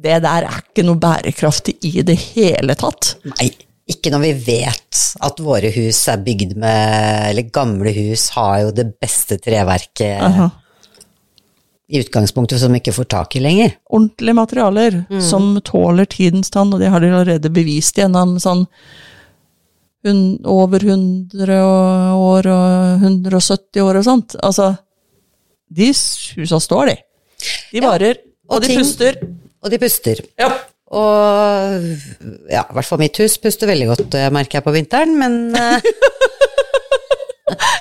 [0.00, 3.14] Det der er ikke noe bærekraftig i det hele tatt.
[3.36, 3.52] Nei.
[3.90, 8.70] Ikke når vi vet at våre hus er bygd med Eller gamle hus har jo
[8.76, 10.48] det beste treverket Aha.
[11.90, 13.72] i utgangspunktet som ikke får tak i lenger.
[13.90, 18.62] Ordentlige materialer som tåler tidens tann, og det har de allerede bevist gjennom sånn
[20.46, 21.56] over 100
[22.14, 24.36] år og 170 år og sånt.
[24.38, 24.70] Altså,
[25.68, 25.90] de
[26.38, 26.96] husa står, de.
[27.72, 28.16] De Ja, og,
[28.54, 29.18] og de ting- puster.
[29.62, 30.22] Og de puster.
[30.38, 30.48] Ja.
[30.90, 31.84] Og
[32.50, 35.54] ja, i hvert fall mitt hus puster veldig godt, eh, merker jeg på vinteren, men
[35.54, 35.90] eh,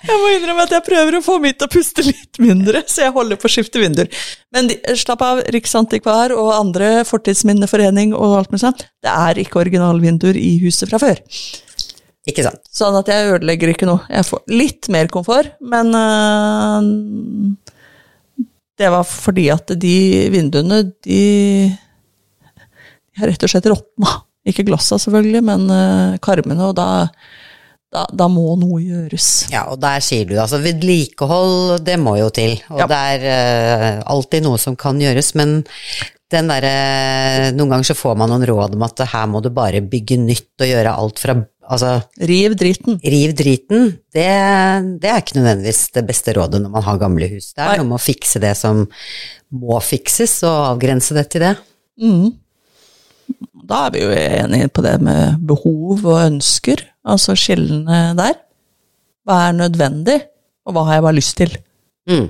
[0.09, 3.05] Jeg må innrømme at jeg prøver å få mitt til å puste litt mindre, så
[3.05, 4.09] jeg holder på å skifte vinduer.
[4.55, 9.61] Men de, slapp av, Riksantikvar og andre Fortidsminneforening og alt mulig sånt, det er ikke
[9.61, 11.21] originalvinduer i huset fra før.
[12.29, 12.63] ikke sant.
[12.73, 14.01] Sånn at jeg ødelegger ikke noe.
[14.09, 16.81] Jeg får litt mer komfort, men øh,
[18.79, 19.97] det var fordi at de
[20.33, 21.21] vinduene, de,
[23.27, 24.15] rett og slett råtna.
[24.47, 26.87] Ikke glassa, selvfølgelig, men øh, karmene, og da,
[27.93, 29.49] da, da må noe gjøres.
[29.51, 32.55] Ja, og der sier du altså vedlikehold, det må jo til.
[32.71, 32.87] Og Ja.
[32.89, 35.59] det er uh, alltid noe som kan gjøres, men
[36.29, 39.81] den derre Noen ganger så får man noen råd om at her må du bare
[39.81, 41.37] bygge nytt og gjøre alt fra
[41.69, 42.95] Altså, Riv driten.
[43.05, 43.91] riv driten.
[44.09, 44.25] Det,
[45.03, 47.51] det er ikke nødvendigvis det beste rådet når man har gamle hus.
[47.53, 48.87] Det er noe med å fikse det som
[49.53, 51.51] må fikses, og avgrense det til det.
[52.01, 52.31] Mm.
[53.69, 58.39] Da er vi jo enige på det med behov og ønsker, altså skillene der.
[59.27, 60.17] Hva er nødvendig,
[60.65, 61.53] og hva har jeg bare lyst til?
[62.09, 62.27] Mm.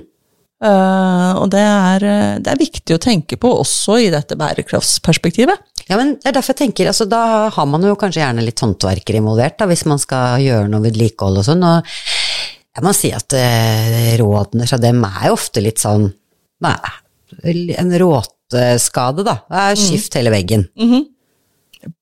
[0.60, 5.62] Uh, og det er, eh, det er viktig å tenke på også i dette bærekraftsperspektivet.
[5.86, 8.60] Ja, men det er derfor jeg tenker, altså da har man jo kanskje gjerne litt
[8.60, 11.88] håndverkere involvert, da, hvis man skal gjøre noe vedlikehold og sånn, og
[12.76, 16.10] jeg må si at uh, rådene fra dem er jo ofte litt sånn,
[16.68, 16.76] nei,
[17.80, 17.96] en
[18.52, 20.66] råteskade da, det er skift hele veggen.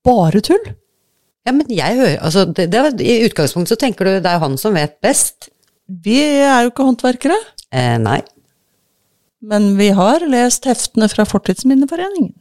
[0.05, 0.65] Bare tull.
[1.47, 4.45] Ja, men jeg hører, altså det, det, i utgangspunktet så tenker du, det er jo
[4.47, 5.49] han som vet best.
[5.89, 8.23] Vi er jo ikke håndverkere, Eh, nei.
[9.45, 12.33] men vi har lest heftene fra Fortidsminneforeningen.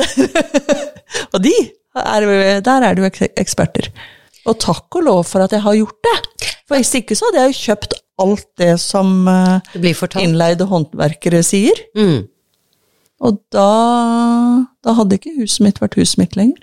[1.32, 1.52] og de,
[1.94, 2.26] er,
[2.66, 3.90] der er det jo eksperter.
[4.50, 6.16] Og takk og lov for at jeg har gjort det.
[6.66, 11.42] For hvis ikke så hadde jeg jo kjøpt alt det som eh, Det innleide håndverkere
[11.46, 11.78] sier.
[11.96, 12.26] Mm.
[13.20, 13.68] Og da,
[14.80, 16.62] da hadde ikke huset mitt vært huset mitt lenger.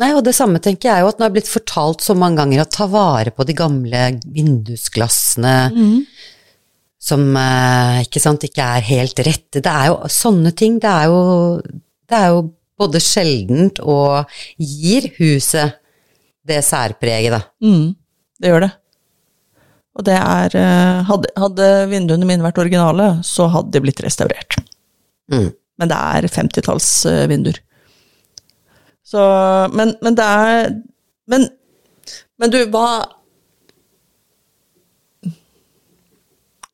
[0.00, 2.62] Nei, og det samme tenker jeg jo, at nå er blitt fortalt så mange ganger
[2.62, 5.56] å ta vare på de gamle vindusglassene
[7.00, 9.62] som eh, ikke sant, ikke er helt rette.
[9.64, 11.20] Det er jo sånne ting, det er jo,
[12.08, 12.42] det er jo
[12.80, 15.78] både sjeldent og gir huset
[16.48, 17.42] det særpreget, da.
[17.64, 17.92] Mm,
[18.40, 18.70] det gjør det.
[20.00, 24.60] Og det er eh, hadde, hadde vinduene mine vært originale, så hadde de blitt restaurert.
[25.32, 25.50] Mm.
[25.80, 27.62] Men det er 50-tallsvinduer.
[29.10, 29.22] Så
[29.74, 30.68] men, men det er
[31.30, 31.48] men,
[32.38, 32.86] men du, hva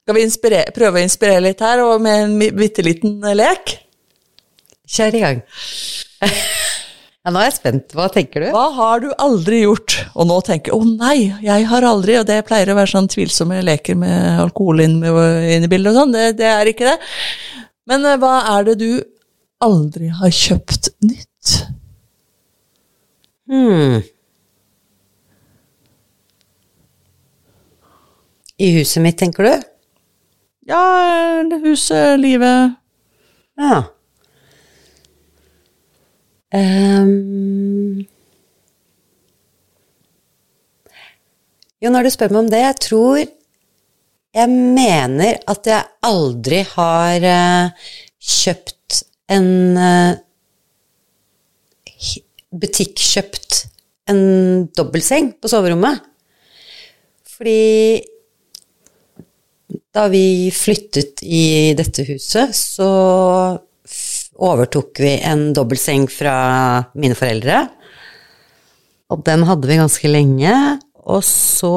[0.06, 3.72] Skal vi prøve å inspirere litt her, og med en bitte liten lek?
[4.86, 5.40] Kjør i gang.
[6.22, 7.96] ja, nå er jeg spent.
[7.98, 8.46] Hva tenker du?
[8.54, 9.96] Hva har du aldri gjort?
[10.14, 13.10] Og nå tenker jeg å nei, jeg har aldri, og det pleier å være sånn
[13.10, 16.96] tvilsomme leker med alkohol inn i bildet og sånn, det, det er ikke det.
[17.86, 18.90] Men eh, hva er det du
[19.64, 21.54] aldri har kjøpt nytt?
[23.46, 24.02] Hmm.
[28.58, 29.66] I huset mitt, tenker du?
[30.66, 30.82] Ja,
[31.62, 32.74] huset, livet
[33.56, 33.82] Ja.
[36.54, 38.06] Um.
[41.82, 43.18] jo, når du spør meg om det, jeg tror
[44.36, 47.86] Jeg mener at jeg aldri har eh,
[48.20, 49.00] kjøpt
[49.32, 49.48] en
[49.80, 50.18] eh,
[51.96, 52.22] hi-
[52.56, 53.62] Butikkjøpt
[54.12, 54.20] en
[54.76, 55.98] dobbeltseng på soverommet.
[57.26, 58.04] Fordi
[59.96, 62.86] da vi flyttet i dette huset, så
[64.46, 66.36] overtok vi en dobbeltseng fra
[66.96, 67.64] mine foreldre.
[69.12, 70.54] Og den hadde vi ganske lenge.
[71.06, 71.74] Og så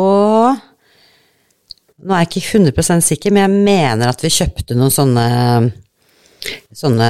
[1.99, 5.27] Nå er jeg ikke 100 sikker, men jeg mener at vi kjøpte noen sånne
[6.71, 7.07] Sånne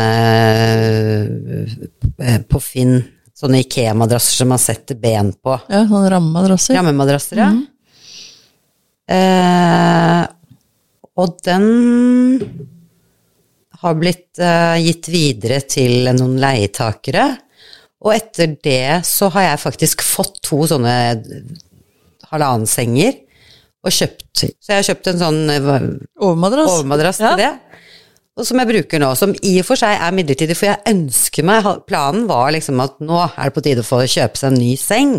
[2.18, 2.96] eh, på Finn.
[3.38, 5.54] Sånne Ikea-madrasser som man setter ben på.
[5.70, 6.74] Ja, sånne rammemadrasser.
[6.80, 7.52] Rammemadrasser, ja.
[9.10, 10.24] Eh,
[11.20, 11.70] og den
[13.84, 17.30] har blitt eh, gitt videre til noen leietakere.
[18.02, 20.98] Og etter det så har jeg faktisk fått to sånne
[22.32, 23.29] halvannensenger
[23.86, 25.68] og kjøpt Så jeg har kjøpt en sånn eh,
[26.20, 26.72] Overmadrass.
[26.80, 27.30] overmadrass Ja.
[27.36, 27.52] til det.
[28.40, 31.44] Og som jeg bruker nå, som i og for seg er midlertidig, for jeg ønsker
[31.44, 34.60] meg Planen var liksom at nå er det på tide å få kjøpe seg en
[34.62, 35.14] ny seng.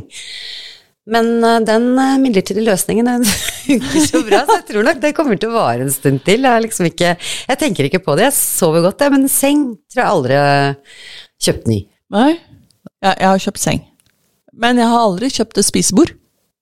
[1.11, 3.25] Men eh, den eh, midlertidige løsningen den
[3.67, 6.45] funker så bra, så jeg tror nok det kommer til å vare en stund til.
[6.49, 7.15] Jeg, liksom ikke,
[7.49, 10.75] jeg tenker ikke på det, jeg sover godt, jeg, men seng tror jeg aldri har
[11.45, 11.81] kjøpt ny.
[12.17, 12.31] Nei.
[13.05, 13.83] Jeg har kjøpt seng.
[14.61, 16.11] Men jeg har aldri kjøpt et spisebord.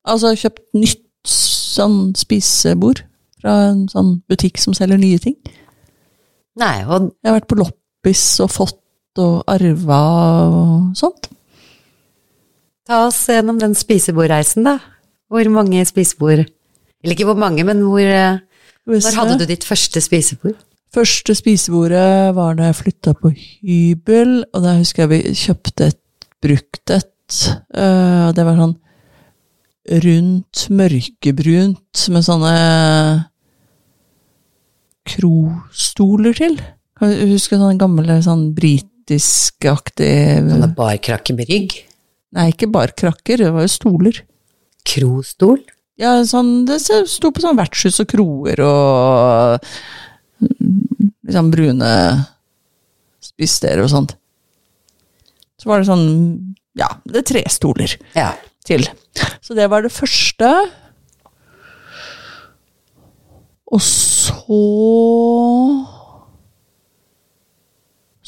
[0.08, 1.04] Altså kjøpt nytt
[1.68, 3.04] sånn spisebord
[3.38, 5.37] fra en sånn butikk som selger nye ting.
[6.59, 10.02] Nei, og Jeg har vært på loppis og fått og arva
[10.48, 11.28] og sånt.
[12.87, 14.78] ta oss gjennom den spisebordreisen, da.
[15.28, 16.46] Hvor mange spisebord
[17.04, 18.40] Eller ikke hvor mange, men hvor eh,
[18.88, 20.57] Når hadde du ditt første spisebord?
[20.94, 26.00] Første spisebordet var da jeg flytta på hybel, og da husker jeg vi kjøpte et
[26.40, 27.40] brukt et.
[27.76, 28.76] og det var sånn
[30.05, 32.55] rundt, mørkebrunt, med sånne
[35.09, 36.59] krostoler til.
[36.98, 40.12] Kan du huske sånne gamle, sånn britiskaktig
[40.48, 41.77] Sånne barkrakker med rygg?
[42.37, 44.20] Nei, ikke bare krakker, det var jo stoler.
[44.88, 45.62] Krostol?
[45.98, 49.70] Ja, sånn, det sto på sånn vertshus og kroer og
[51.27, 51.92] liksom brune
[53.22, 54.14] spister og sånt.
[55.59, 56.07] Så var det sånn,
[56.79, 58.31] ja, det er tre stoler Ja.
[58.68, 58.85] Til.
[59.42, 60.50] Så det var det første.
[63.68, 64.59] Og så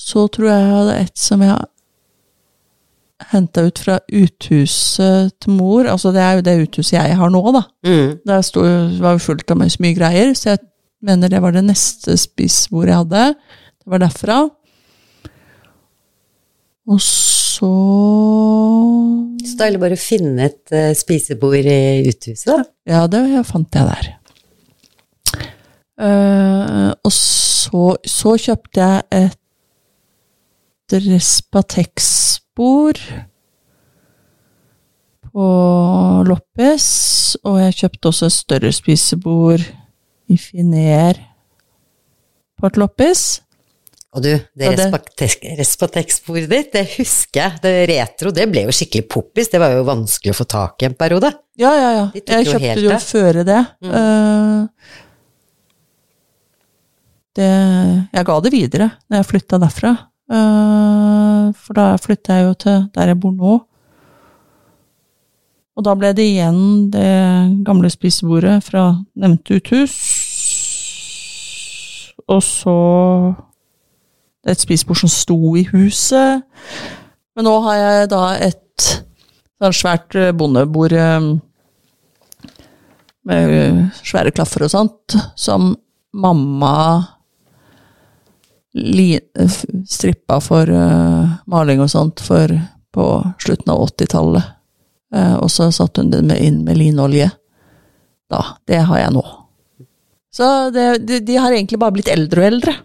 [0.01, 1.67] Så tror jeg jeg hadde et som jeg
[3.31, 5.87] henta ut fra uthuset til mor.
[5.87, 7.63] Altså det er jo det uthuset jeg har nå, da.
[7.87, 8.17] Mm.
[8.27, 10.65] Der stod, var jo fullt av mye greier, så jeg
[11.05, 13.25] mener det var det neste spisbordet jeg hadde.
[13.85, 14.41] Det var derfra.
[16.91, 17.71] Og så Så
[19.61, 22.65] deilig bare å finne et uh, spisebord i uthuset, da.
[22.89, 24.07] Ja, det fant jeg der.
[26.01, 29.37] Uh, og så, så kjøpte jeg et
[30.91, 32.99] Respatex-bord
[35.31, 35.47] på
[36.27, 36.89] Loppis,
[37.47, 39.63] og jeg kjøpte også et større spisebord
[40.31, 41.15] i Finer
[42.59, 43.23] på et Loppis.
[44.11, 47.61] Og du, det det- Respatex- Respatex-bordet ditt, det husker jeg.
[47.63, 49.49] Det retro, det ble jo skikkelig poppis.
[49.53, 51.31] Det var jo vanskelig å få tak i en periode.
[51.61, 52.07] Ja, ja, ja.
[52.15, 53.61] De Jeg jo kjøpte det jo før det.
[53.87, 54.67] Eh,
[57.39, 57.51] det.
[58.13, 59.93] Jeg ga det videre når jeg flytta derfra.
[60.31, 63.55] Uh, for da flytta jeg jo til der jeg bor nå.
[65.79, 69.95] Og da ble det igjen det gamle spisebordet fra nevnte uthus.
[72.31, 72.75] Og så
[74.49, 76.47] et spisebord som sto i huset.
[77.37, 78.89] Men nå har jeg da et
[79.61, 81.31] sånn svært eh, bondebord eh,
[83.29, 85.75] med eh, svære klaffer og sånt, som
[86.17, 86.75] mamma
[89.91, 90.71] strippa for
[91.51, 92.53] maling og sånt for
[92.95, 93.07] på
[93.43, 94.57] slutten av 80-tallet.
[95.15, 97.31] Eh, og så satte hun med, inn med linolje.
[98.31, 98.45] Da.
[98.67, 99.25] Det har jeg nå.
[100.31, 102.77] Så det, de, de har egentlig bare blitt eldre og eldre.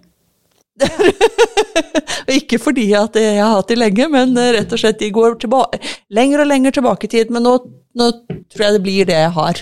[2.25, 5.11] Og ikke fordi at jeg har hatt de lenge, men eh, rett og slett de
[5.13, 5.79] går tilbake,
[6.15, 7.31] lenger og lenger tilbake i tid.
[7.33, 7.55] Men nå,
[7.97, 8.09] nå
[8.51, 9.61] tror jeg det blir det jeg har.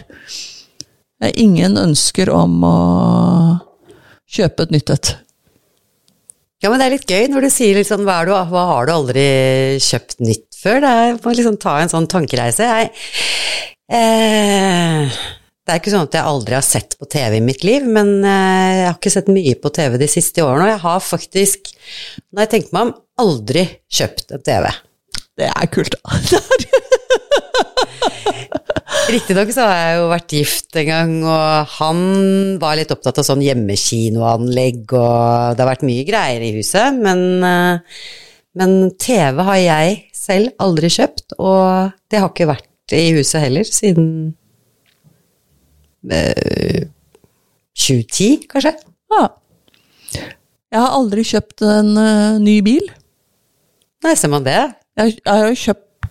[1.24, 2.78] Jeg har ingen ønsker om å
[4.34, 5.14] kjøpe et nytt et.
[6.64, 8.88] Ja, men det er litt gøy når du sier sånn hva, er du, hva har
[8.88, 9.24] du aldri
[9.84, 10.80] kjøpt nytt før?
[10.80, 12.70] Det er å liksom ta en sånn tankereise.
[12.70, 12.92] Jeg,
[13.92, 15.18] eh,
[15.64, 18.18] det er ikke sånn at jeg aldri har sett på TV i mitt liv, men
[18.20, 21.70] eh, jeg har ikke sett mye på TV de siste årene, og jeg har faktisk,
[22.36, 22.92] når jeg tenker meg om,
[23.24, 23.64] aldri
[23.94, 24.68] kjøpt en TV.
[25.40, 26.02] Det er kult, da.
[29.14, 32.04] Riktignok så har jeg jo vært gift en gang, og han
[32.60, 37.26] var litt opptatt av sånn hjemmekinoanlegg, og det har vært mye greier i huset, men,
[37.48, 38.04] eh,
[38.60, 43.64] men TV har jeg selv aldri kjøpt, og det har ikke vært i huset heller
[43.64, 44.34] siden
[46.12, 46.90] eh,
[47.78, 48.74] 2010, kanskje?
[49.14, 49.24] Ja.
[50.74, 52.86] Jeg har aldri kjøpt en uh, ny bil.
[54.04, 54.58] Nei, ser man det?
[54.98, 56.10] Jeg, jeg har jo kjøpt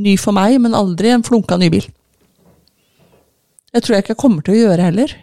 [0.00, 1.86] ny for meg, men aldri en flunka ny bil.
[3.70, 5.14] Jeg tror jeg ikke jeg kommer til å gjøre heller.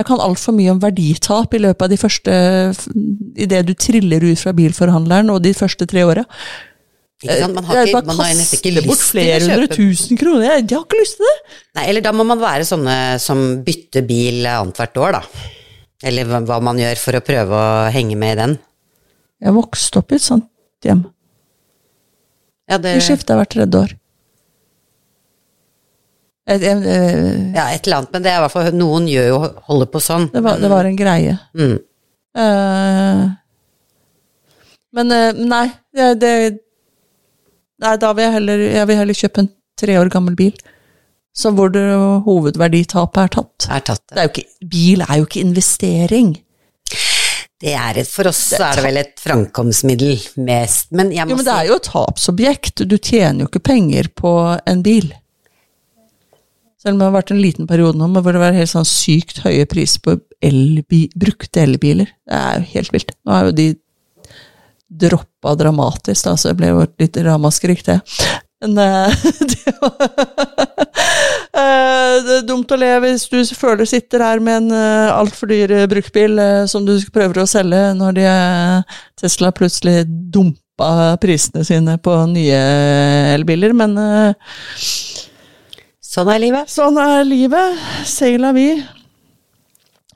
[0.00, 2.34] Jeg kan altfor mye om verditap i løpet av de første
[3.40, 6.24] Idet du triller ut fra bilforhandleren og de første tre åra.
[7.20, 10.44] Man har, ikke, man har ikke lyst til å hundre kjøpe tusen kroner.
[10.46, 11.34] Jeg, jeg har ikke lyst til det.
[11.76, 15.48] Nei, eller da må man være sånne som bytter bil annethvert år, da.
[16.08, 18.54] Eller hva- man gjør for å prøve å henge med i den.
[19.44, 20.48] Jeg vokste opp i et sånt
[20.88, 21.02] hjem.
[22.70, 23.92] Ja, det, Vi skifta hvert tredje år.
[26.50, 29.28] Et, et, et, ja, et eller annet, men det er i hvert fall Noen gjør
[29.28, 30.24] jo holder på sånn.
[30.32, 31.36] det, var, det var en greie.
[31.52, 31.76] Mm.
[32.32, 33.22] Uh,
[34.96, 36.32] men eh, nei, det, det
[37.80, 39.50] Nei, da vil jeg heller, jeg vil heller kjøpe en
[39.80, 40.54] tre år gammel bil.
[41.36, 41.84] Så hvor det
[42.26, 43.66] hovedverditapet er tatt.
[43.70, 46.32] Er tatt Det er ikke, bil er jo ikke investering.
[47.60, 50.14] Det er et, for oss så er det vel et framkomstmiddel
[50.46, 52.84] mest, men jeg må Jo, men det er jo et tapsobjekt.
[52.88, 55.10] Du tjener jo ikke penger på en bil.
[56.80, 59.42] Selv om det har vært en liten periode nå hvor det var helt sånn sykt
[59.44, 62.08] høye priser på elbi, brukte elbiler.
[62.24, 63.12] Det er jo helt vilt.
[63.28, 63.66] Nå er jo de
[64.90, 68.00] droppa dramatisk, da, så det ble jo et lite ramaskrik, det.
[68.60, 70.80] Men eh, det, var,
[71.50, 75.50] Eh, det er dumt å le hvis du føler sitter her med en uh, altfor
[75.50, 81.16] dyr eh, bruktbil eh, som du prøver å selge, når de, eh, Tesla plutselig dumpa
[81.20, 82.60] prisene sine på nye
[83.34, 84.54] elbiler, men eh,
[86.10, 86.66] Sånn er livet.
[86.66, 87.82] Sånn er livet.
[88.08, 88.64] Seil vi.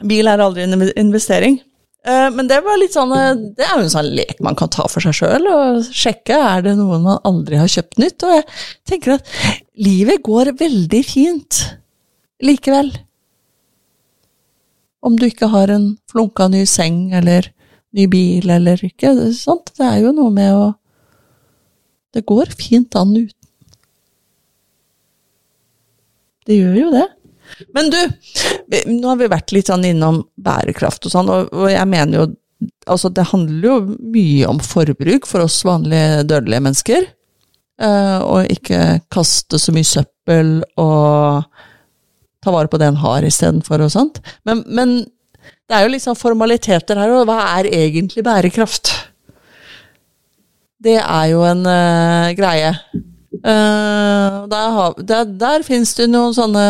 [0.02, 1.60] Bil er aldri en investering.
[2.04, 4.68] Eh, Men det var litt sånn eh, Det er jo en sånn lek man kan
[4.72, 8.26] ta for seg sjøl og sjekke er det noen man aldri har kjøpt nytt.
[8.26, 8.46] Og jeg
[8.90, 9.32] tenker at
[9.80, 11.62] livet går veldig fint
[12.44, 12.92] likevel.
[15.04, 17.48] Om du ikke har en flunka ny seng eller
[17.94, 19.14] ny bil eller ikke.
[19.36, 19.72] Sant?
[19.78, 20.72] det er jo noe med å
[22.14, 23.48] Det går fint an uten.
[26.46, 27.06] Det gjør jo det.
[27.76, 27.98] Men du,
[28.90, 32.32] nå har vi vært litt sånn innom bærekraft og sånn, og, jeg mener jo
[32.88, 37.06] Altså, det handler jo mye om forbruk for oss vanlige dødelige mennesker.
[37.82, 41.44] Uh, og ikke kaste så mye søppel og
[42.44, 44.20] ta vare på det en har istedenfor og sånt.
[44.48, 44.94] Men, men
[45.68, 48.94] det er jo liksom formaliteter her, og hva er egentlig bærekraft?
[50.84, 52.72] Det er jo en uh, greie.
[53.40, 56.66] Eh, der, har, der, der finnes det noen sånne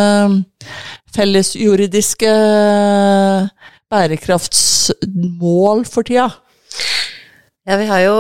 [1.15, 2.33] fellesjuridiske
[3.93, 6.31] bærekraftsmål for tida.
[7.65, 8.15] Ja, vi har jo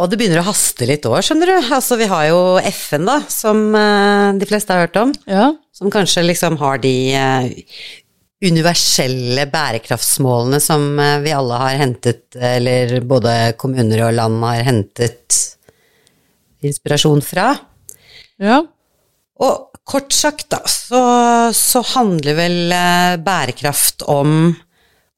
[0.00, 1.56] Og det begynner å haste litt òg, skjønner du.
[1.76, 2.40] Altså, vi har jo
[2.70, 5.12] FN, da, som eh, de fleste har hørt om.
[5.28, 5.50] Ja.
[5.76, 7.50] Som kanskje liksom har de eh,
[8.46, 15.42] universelle bærekraftsmålene som eh, vi alle har hentet, eller både kommuner og land har hentet
[16.64, 17.50] inspirasjon fra.
[18.42, 18.60] Ja.
[19.36, 21.00] Og kort sagt, da, så,
[21.54, 24.54] så handler vel eh, bærekraft om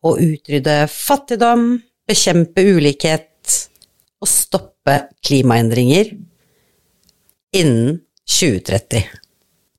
[0.07, 1.71] å utrydde fattigdom,
[2.09, 3.57] bekjempe ulikhet
[4.19, 6.13] og stoppe klimaendringer
[7.57, 9.09] innen 2030.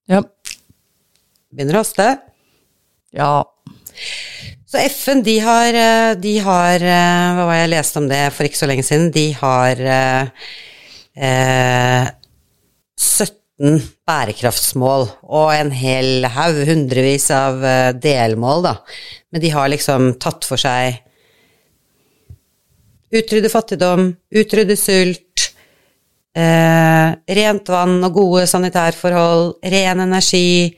[0.10, 0.24] Ja.
[1.50, 2.10] Begynner å haste.
[3.16, 3.32] ja.
[4.70, 8.46] Så FN, de har, eh, de har eh, Hva var jeg leste om det for
[8.46, 9.08] ikke så lenge siden?
[9.16, 10.52] De har eh,
[11.18, 12.12] eh,
[13.00, 18.74] 17 bærekraftsmål og en hel haug, hundrevis av eh, delmål, da.
[19.32, 21.00] Men de har liksom tatt for seg
[23.10, 25.50] utrydde fattigdom, utrydde sult,
[26.36, 30.76] eh, rent vann og gode sanitærforhold, ren energi,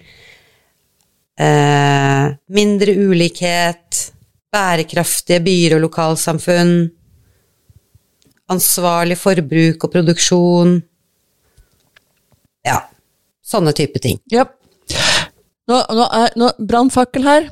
[1.38, 4.12] eh, mindre ulikhet,
[4.52, 6.92] bærekraftige byer og lokalsamfunn,
[8.52, 10.82] ansvarlig forbruk og produksjon.
[12.68, 12.80] Ja,
[13.46, 14.20] sånne type ting.
[14.32, 14.46] ja.
[15.70, 17.46] Nå, nå er nå, brannfakkel her.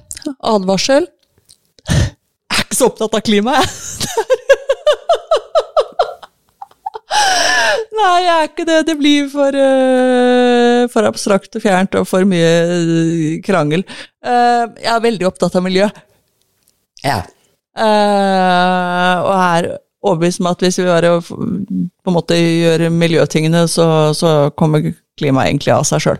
[0.43, 1.05] Advarsel.
[1.87, 3.67] Jeg er ikke så opptatt av klima, jeg.
[7.99, 8.77] Nei, jeg er ikke det.
[8.87, 13.83] Det blir for, uh, for abstrakt og fjernt og for mye uh, krangel.
[14.23, 15.87] Uh, jeg er veldig opptatt av miljø.
[17.03, 17.21] Ja.
[17.79, 19.69] Og er
[20.05, 21.39] overbevist om at hvis vi bare på
[22.11, 23.85] en måte gjør miljøtingene, så,
[24.15, 26.19] så kommer klimaet egentlig av seg sjøl.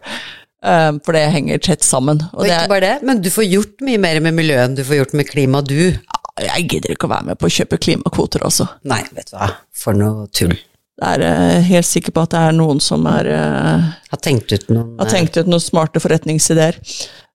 [1.06, 2.20] for det henger tett sammen.
[2.34, 4.76] Og Og ikke er, bare det, men du får gjort mye mer med miljøet enn
[4.76, 5.96] du får gjort med klima, du.
[6.44, 8.68] jeg gidder ikke å være med på å kjøpe klimakvoter, også.
[8.84, 10.58] Nei, vet du hva, for noe tull.
[11.00, 14.52] Jeg er eh, helt sikker på at det er noen som er, eh, Har tenkt
[14.52, 16.76] ut noen har tenkt ut noen smarte forretningsideer.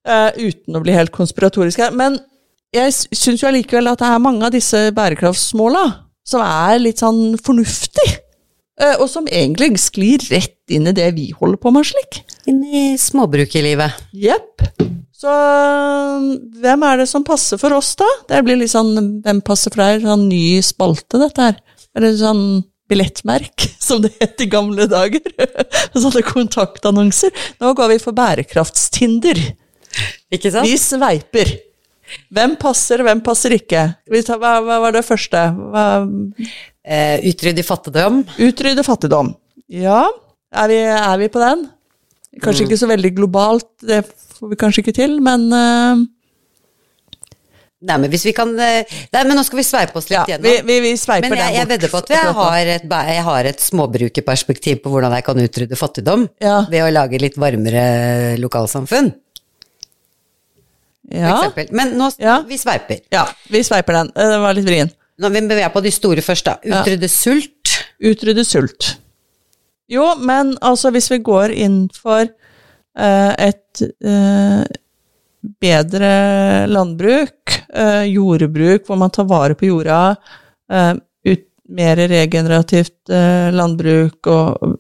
[0.04, 1.90] eh, uten å bli helt konspiratorisk her.
[1.96, 2.18] Men
[2.76, 5.84] jeg syns jo allikevel at det er mange av disse bærekraftsmåla
[6.24, 8.08] som er litt sånn fornuftig.
[8.80, 12.22] eh, og som egentlig sklir rett inn i det vi holder på med, slik.
[12.50, 14.00] inn i småbrukerlivet.
[14.12, 14.64] Jepp.
[15.14, 15.30] Så
[16.60, 18.08] hvem er det som passer for oss, da?
[18.28, 20.02] Det blir litt sånn Hvem passer for deg?
[20.04, 21.60] Sånn ny spalte, dette her.
[21.96, 22.42] Eller sånn
[22.90, 25.22] billettmerk, som det het i gamle dager.
[25.94, 27.32] Sånne kontaktannonser.
[27.62, 29.38] Nå går vi for bærekraftstinder.
[30.34, 30.66] Ikke sant?
[30.68, 31.54] Vi sveiper.
[32.34, 33.86] Hvem passer, hvem passer ikke?
[34.10, 35.46] Hva, hva var det første?
[35.56, 35.86] Hva,
[36.84, 38.18] Eh, utrydde fattigdom.
[38.44, 39.30] utrydde fattigdom.
[39.72, 40.02] Ja,
[40.52, 41.62] er vi, er vi på den?
[42.44, 44.02] Kanskje ikke så veldig globalt, det
[44.36, 46.02] får vi kanskje ikke til, men eh,
[47.84, 50.24] Nei, men hvis vi kan eh, Nei, men nå skal vi sveipe oss litt ja,
[50.34, 50.44] gjennom.
[50.44, 53.48] vi, vi, vi sveiper Men jeg, jeg vedder på at jeg har, et, jeg har
[53.50, 56.28] et småbrukerperspektiv på hvordan jeg kan utrydde fattigdom.
[56.44, 56.62] Ja.
[56.68, 57.84] Ved å lage litt varmere
[58.44, 59.12] lokalsamfunn,
[61.10, 61.66] for ja, eksempel.
[61.76, 62.40] Men nå, Ja.
[62.48, 63.00] vi sveiper.
[63.12, 64.12] ja, vi sveiper den.
[64.16, 64.90] Eh, Den var litt vrien.
[65.18, 66.56] Nå vi beveger på de store først, da.
[66.64, 66.80] Ja.
[66.82, 67.74] Utrydde sult.
[68.02, 68.96] Utrydde sult.
[69.88, 74.64] Jo, men altså hvis vi går inn for eh, et eh,
[75.60, 80.16] bedre landbruk, eh, jordbruk hvor man tar vare på jorda,
[80.72, 80.94] eh,
[81.28, 83.08] ut, mer regenerativt
[83.54, 84.74] landbruk og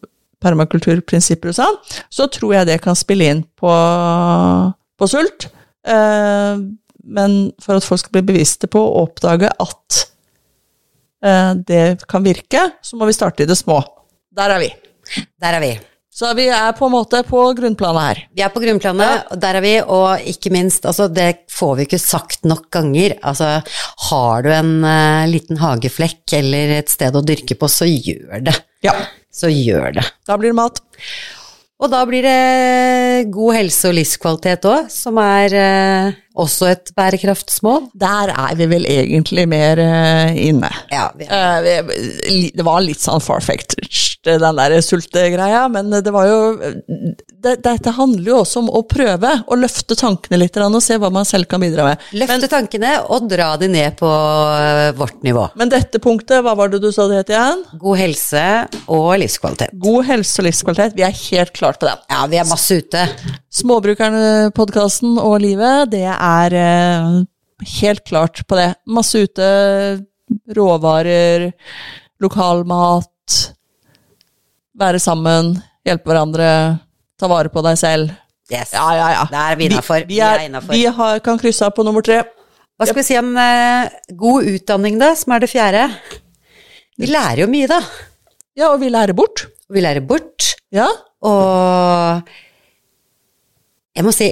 [0.44, 1.78] permakulturprinsipper og sånn,
[2.12, 3.70] så tror jeg det kan spille inn på,
[5.00, 5.46] på sult.
[5.86, 6.64] Eh,
[7.04, 10.04] men for at folk skal bli bevisste på å oppdage at
[11.24, 13.82] eh, det kan virke, så må vi starte i det små.
[14.34, 14.70] Der er vi.
[15.40, 15.74] Der er vi.
[16.14, 18.18] Så vi er på en måte på grunnplanet her.
[18.38, 21.86] Vi er på grunnplanet, og der er vi, og ikke minst, altså det får vi
[21.88, 23.16] ikke sagt nok ganger.
[23.26, 23.48] Altså,
[24.10, 28.54] har du en uh, liten hageflekk eller et sted å dyrke på, så gjør det.
[28.86, 28.94] Ja.
[29.34, 30.06] Så gjør det.
[30.22, 30.78] Da blir det mat.
[31.84, 37.90] Og da blir det god helse og livskvalitet òg, som er eh, også et bærekraftsmål.
[38.00, 40.70] Der er vi vel egentlig mer eh, inne.
[40.94, 43.84] Ja, vi Eh, vi- det var litt sånn far-fetched,
[44.24, 46.40] den der sultegreia, men det var jo
[47.44, 51.10] det, Dette handler jo også om å prøve å løfte tankene litt og se hva
[51.12, 52.04] man selv kan bidra med.
[52.16, 55.48] Løfte tankene og dra de ned på eh, vårt nivå.
[55.60, 57.64] Men dette punktet, hva var det du sa det het igjen?
[57.82, 58.44] God helse
[58.86, 59.76] og livskvalitet.
[59.82, 60.96] God helse og livskvalitet.
[60.96, 62.00] Vi er helt klart på den.
[62.10, 63.04] Ja, vi er masse ute.
[63.54, 67.12] Småbrukerne-podkasten og livet, det er eh,
[67.80, 68.70] helt klart på det.
[68.90, 69.48] Masse ute,
[70.56, 71.50] råvarer,
[72.24, 73.10] lokalmat,
[74.78, 75.54] være sammen,
[75.86, 76.48] hjelpe hverandre,
[77.20, 78.14] ta vare på deg selv.
[78.52, 78.74] Yes.
[78.76, 79.24] Ja, ja, ja.
[79.30, 80.04] Det er vi innafor.
[80.08, 82.20] Vi, vi, vi har, kan krysse av på nummer tre.
[82.74, 83.86] Hva skal vi si om uh,
[84.18, 85.84] god utdanning, da, som er det fjerde?
[87.00, 87.80] Vi lærer jo mye, da.
[88.58, 89.46] Ja, og vi lærer bort.
[89.72, 90.54] Vi lærer bort.
[90.74, 90.88] Ja,
[91.24, 92.30] Og
[93.94, 94.26] jeg må si,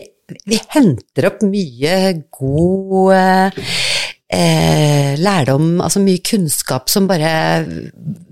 [0.48, 1.96] vi henter opp mye
[2.34, 3.60] god
[4.32, 7.32] eh, lærdom, altså mye kunnskap som bare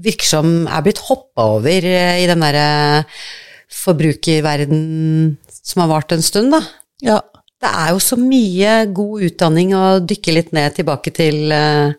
[0.01, 3.05] virker som er blitt hoppa over eh, i den derre
[3.81, 4.81] forbrukerverden
[5.61, 6.63] som har vart en stund, da.
[7.07, 7.21] ja.
[7.61, 11.91] Det er jo så mye god utdanning å dykke litt ned tilbake til eh,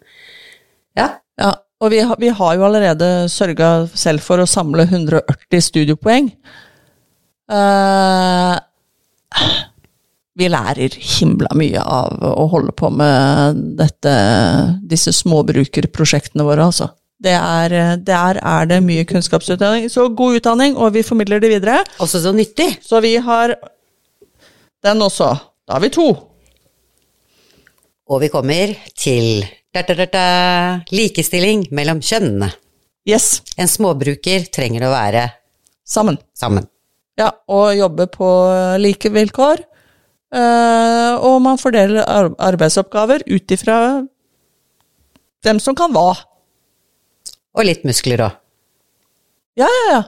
[0.97, 1.05] Ja.
[1.37, 1.51] ja.
[1.81, 6.31] Og vi, har- vi har jo allerede sørga selv for å samle 180 studiepoeng.
[7.49, 8.57] Eh,
[10.39, 14.13] vi lærer himla mye av å holde på med dette,
[14.87, 16.91] disse småbrukerprosjektene våre, altså.
[17.21, 19.91] Det er, det er, er det mye kunnskapsutdanning.
[19.93, 21.83] Så god utdanning, og vi formidler det videre.
[22.01, 22.79] Også så nyttig.
[22.81, 23.53] Så vi har
[24.81, 25.35] den også.
[25.67, 26.07] Da har vi to.
[28.09, 30.25] Og vi kommer til da, da, da,
[30.91, 32.49] likestilling mellom kjønnene.
[33.07, 35.27] Yes, En småbruker trenger å være
[35.87, 36.17] sammen.
[36.37, 36.65] sammen.
[37.17, 38.27] Ja, og jobbe på
[38.81, 39.61] like vilkår.
[40.31, 42.07] Eh, og man fordeler
[42.39, 43.77] arbeidsoppgaver ut ifra
[45.43, 46.13] hvem som kan hva.
[47.57, 48.37] Og litt muskler òg.
[49.59, 50.01] Ja, ja, ja.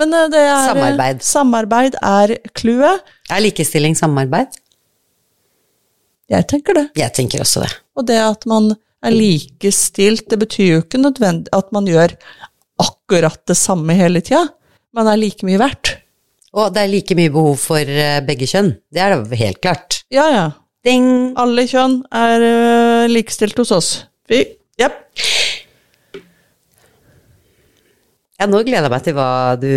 [0.00, 1.24] Men eh, det er Samarbeid.
[1.26, 3.04] Samarbeid er clouet.
[3.28, 4.56] Er likestilling samarbeid?
[6.32, 6.86] Jeg tenker det.
[6.96, 7.74] Jeg tenker også det.
[7.98, 8.72] Og det at man
[9.04, 12.14] er likestilt, det betyr jo ikke nødvendig at man gjør
[12.80, 14.46] akkurat det samme hele tida.
[14.96, 15.91] Man er like mye verdt.
[16.52, 18.74] Og det er like mye behov for eh, begge kjønn.
[18.92, 20.02] Det er det helt klart.
[20.12, 20.48] Ja, ja.
[20.84, 21.32] Ding!
[21.38, 23.90] Alle kjønn er uh, likestilt hos oss.
[24.28, 24.42] Vi,
[24.80, 24.98] jepp.
[28.40, 29.28] Ja, nå gleder jeg meg til hva
[29.62, 29.70] du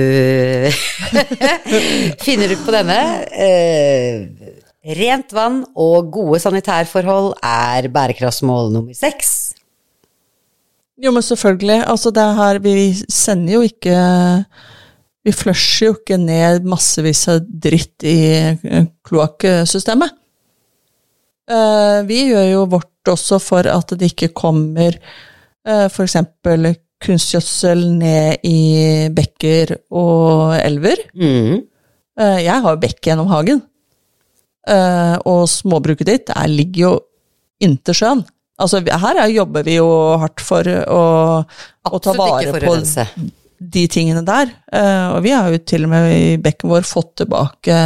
[2.25, 2.99] finner ut på denne.
[3.37, 4.49] Uh,
[4.97, 9.53] rent vann og gode sanitærforhold er bærekraftsmål nummer seks.
[10.97, 11.83] Jo, men selvfølgelig.
[11.85, 13.95] Altså, det her Vi sender jo ikke
[15.25, 20.17] Vi flusher jo ikke ned massevis av dritt i eh, kloakksystemet.
[21.49, 26.17] Eh, vi gjør jo vårt også for at det ikke kommer uh, f.eks.
[27.05, 28.59] kunstgjødsel ned i
[29.13, 31.03] bekker og elver.
[31.13, 31.65] Mm.
[32.15, 33.61] Eh, jeg har jo bekk gjennom hagen.
[34.67, 36.93] eh, og småbruket ditt der ligger jo
[37.61, 38.23] inntil sjøen.
[38.57, 41.01] Altså, her er, jobber vi jo hardt for å,
[41.43, 43.05] å ta Absolutt vare ikke på forurense.
[43.59, 44.51] De tingene der.
[44.73, 47.77] Eh, og vi har jo til og med i bekken vår fått tilbake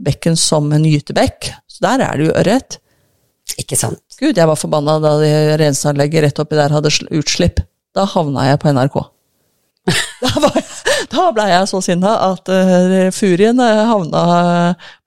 [0.00, 1.50] bekken som en gytebekk.
[1.68, 2.78] Så der er det jo ørret.
[3.58, 4.02] Ikke sant.
[4.20, 7.62] Gud, jeg var forbanna da de renseanlegget rett oppi der hadde utslipp.
[7.96, 9.00] Da havna jeg på NRK.
[10.20, 10.64] Da, jeg,
[11.08, 14.20] da ble jeg så sinna at uh, furien eh, havna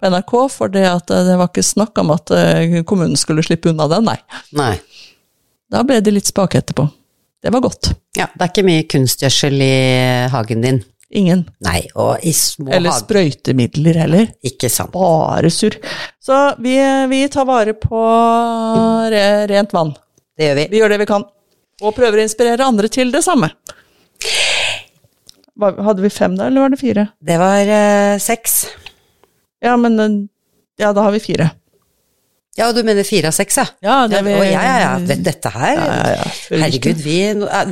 [0.01, 3.45] på NRK, for det, at, eh, det var ikke snakk om at eh, kommunen skulle
[3.45, 4.17] slippe unna den, nei.
[4.57, 4.71] Nei.
[5.69, 6.87] Da ble det litt spake etterpå.
[7.43, 7.91] Det var godt.
[8.15, 9.73] Ja, det er ikke mye kunstgjødsel i
[10.31, 10.81] hagen din.
[11.13, 11.43] Ingen.
[11.61, 14.29] Nei, og i små Eller sprøytemidler heller.
[14.47, 14.93] Ikke sant.
[14.95, 15.75] Bare surr.
[16.23, 16.73] Så vi,
[17.11, 17.99] vi tar vare på
[19.13, 19.91] re, rent vann.
[20.33, 20.65] Det gjør vi.
[20.71, 21.25] Vi gjør det vi kan.
[21.83, 23.51] Og prøver å inspirere andre til det samme.
[25.61, 27.05] Hadde vi fem da, eller var det fire?
[27.21, 28.55] Det var eh, seks.
[29.63, 30.15] Ja, men eh,
[30.81, 31.51] Ja, da har vi fire.
[32.57, 33.63] Ja, du mener fire av seks, ja?
[33.81, 35.15] Ja, det vi- ja, ja, ja.
[35.25, 36.25] Dette her Ja.
[36.51, 37.15] Herregud, vi,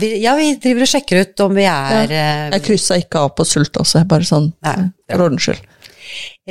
[0.02, 3.36] vi Ja, vi driver og sjekker ut om vi er eh, Jeg kryssa ikke av
[3.38, 4.90] på sult også, bare sånn Nei.
[5.12, 5.62] for ordens skyld.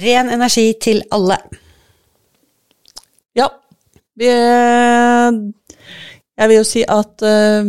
[0.01, 1.37] ren energi til alle.
[3.37, 3.49] Ja.
[4.17, 4.27] Vi
[6.39, 7.65] Jeg vil jo si at eh,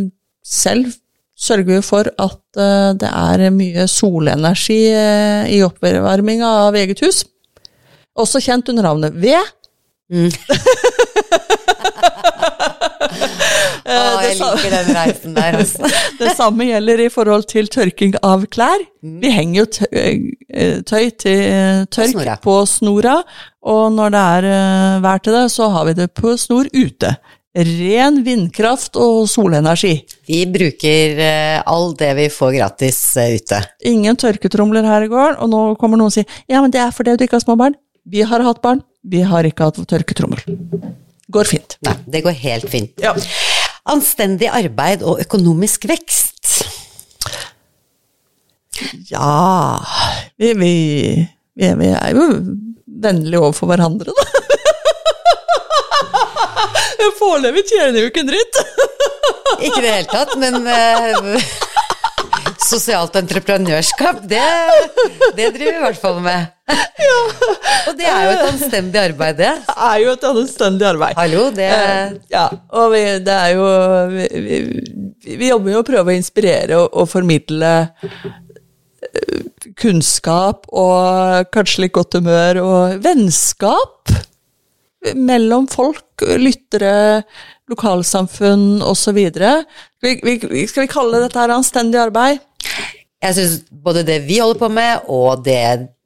[0.45, 0.93] selv
[1.41, 7.23] sørger vi for at eh, det er mye solenergi eh, i oppvarminga av eget hus.
[8.19, 9.41] Også kjent under navnet ved.
[13.91, 15.89] Å, jeg liker den reisen der, altså.
[16.21, 18.83] Det samme gjelder i forhold til tørking av klær.
[19.01, 22.37] Vi henger jo tøy, eh, til eh, tørk snora.
[22.43, 23.17] på snora,
[23.67, 27.15] og når det er eh, vær til det, så har vi det på snor ute.
[27.51, 29.97] Ren vindkraft og solenergi.
[30.29, 33.59] Vi bruker eh, all det vi får gratis eh, ute.
[33.91, 36.95] Ingen tørketromler her i gården, og nå kommer noen og sier ja, men det er
[36.95, 37.75] fordi du ikke har små barn.
[38.07, 40.39] Vi har hatt barn, vi har ikke hatt tørketrommel.
[41.31, 41.77] Går fint.
[41.87, 42.91] Nei, det går helt fint.
[43.01, 43.15] Ja.
[43.89, 46.29] Anstendig arbeid og økonomisk vekst.
[49.11, 49.77] Ja
[50.37, 50.73] vi, vi,
[51.53, 52.23] vi, vi er jo
[53.01, 54.21] vennlige overfor hverandre, da.
[57.21, 58.55] Foreløpig tjener vi jo ikke en dritt.
[59.61, 61.37] Ikke i det hele tatt, men eh,
[62.61, 64.41] sosialt entreprenørskap, det,
[65.37, 66.49] det driver vi i hvert fall med.
[67.89, 69.51] Og det er jo et anstendig arbeid, det.
[69.67, 71.17] Det er jo et anstendig arbeid.
[71.19, 72.45] Hallo, det Eh, Ja,
[72.77, 73.65] og vi, det er jo
[74.13, 74.59] vi, vi,
[75.41, 79.41] vi jobber jo å prøve å inspirere og, og formidle eh,
[79.81, 84.13] kunnskap og kanskje litt godt humør og vennskap
[85.17, 87.23] mellom folk, lyttere,
[87.71, 89.19] lokalsamfunn osv.
[89.31, 92.41] Skal vi kalle dette her anstendig arbeid?
[93.21, 95.59] Jeg syns både det vi holder på med, og det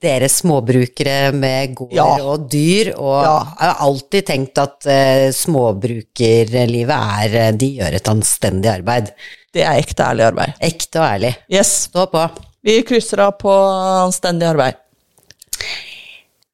[0.03, 2.17] dere småbrukere med gårder Ja.
[2.27, 3.37] og dyr Og Ja.
[3.59, 6.91] jeg har alltid tenkt at uh, småbrukerlivet
[7.23, 9.13] er eh, De gjør et anstendig arbeid.
[9.55, 10.53] Det er ekte ærlig arbeid.
[10.59, 11.33] Ekte og ærlig.
[11.49, 11.87] Yes.
[11.89, 12.27] Stå på.
[12.65, 13.49] Vi krysser av på
[14.05, 14.75] anstendig arbeid.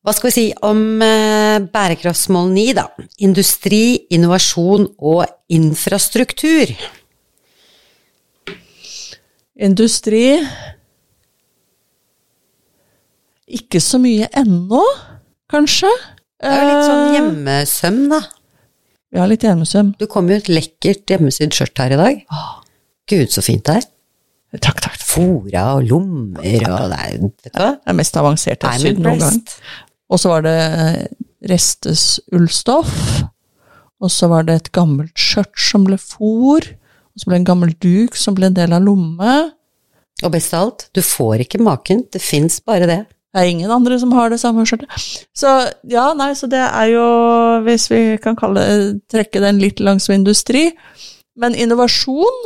[0.02, 2.88] Hva skal vi si om eh, bærekraftsmål 9, da?
[3.22, 6.74] Industri, innovasjon og infrastruktur.
[9.62, 10.24] Industri
[13.52, 14.82] Ikke så mye ennå,
[15.52, 15.91] kanskje.
[16.41, 18.22] Det er jo litt sånn Eh, hjemmesøm, da.
[19.12, 19.91] Ja, litt hjemmesøm.
[19.99, 22.22] Du kom jo et lekkert hjemmesydd skjørt her i dag.
[23.12, 23.88] Gud, så fint det er.
[24.64, 24.97] Takk, takk.
[25.04, 27.18] Fora og lommer og det er?
[27.43, 29.39] Det er mest avanserte jeg har sydd noen gang.
[30.12, 31.05] Og så var det eh,
[31.51, 32.91] restes ullstoff.
[34.01, 36.66] Og så var det et gammelt skjørt som ble fôr.
[37.12, 39.34] Og så ble det en gammel duk som ble en del av lomme.
[40.22, 42.05] Og best av alt, du får ikke maken.
[42.12, 43.01] Det fins bare det.
[43.32, 44.91] Det er ingen andre som har det samme skjørtet.
[45.38, 45.47] Så
[45.88, 47.05] ja, nei, så det er jo,
[47.64, 48.64] hvis vi kan kalle
[49.12, 50.64] trekke den litt langs med industri.
[51.39, 52.38] Men innovasjon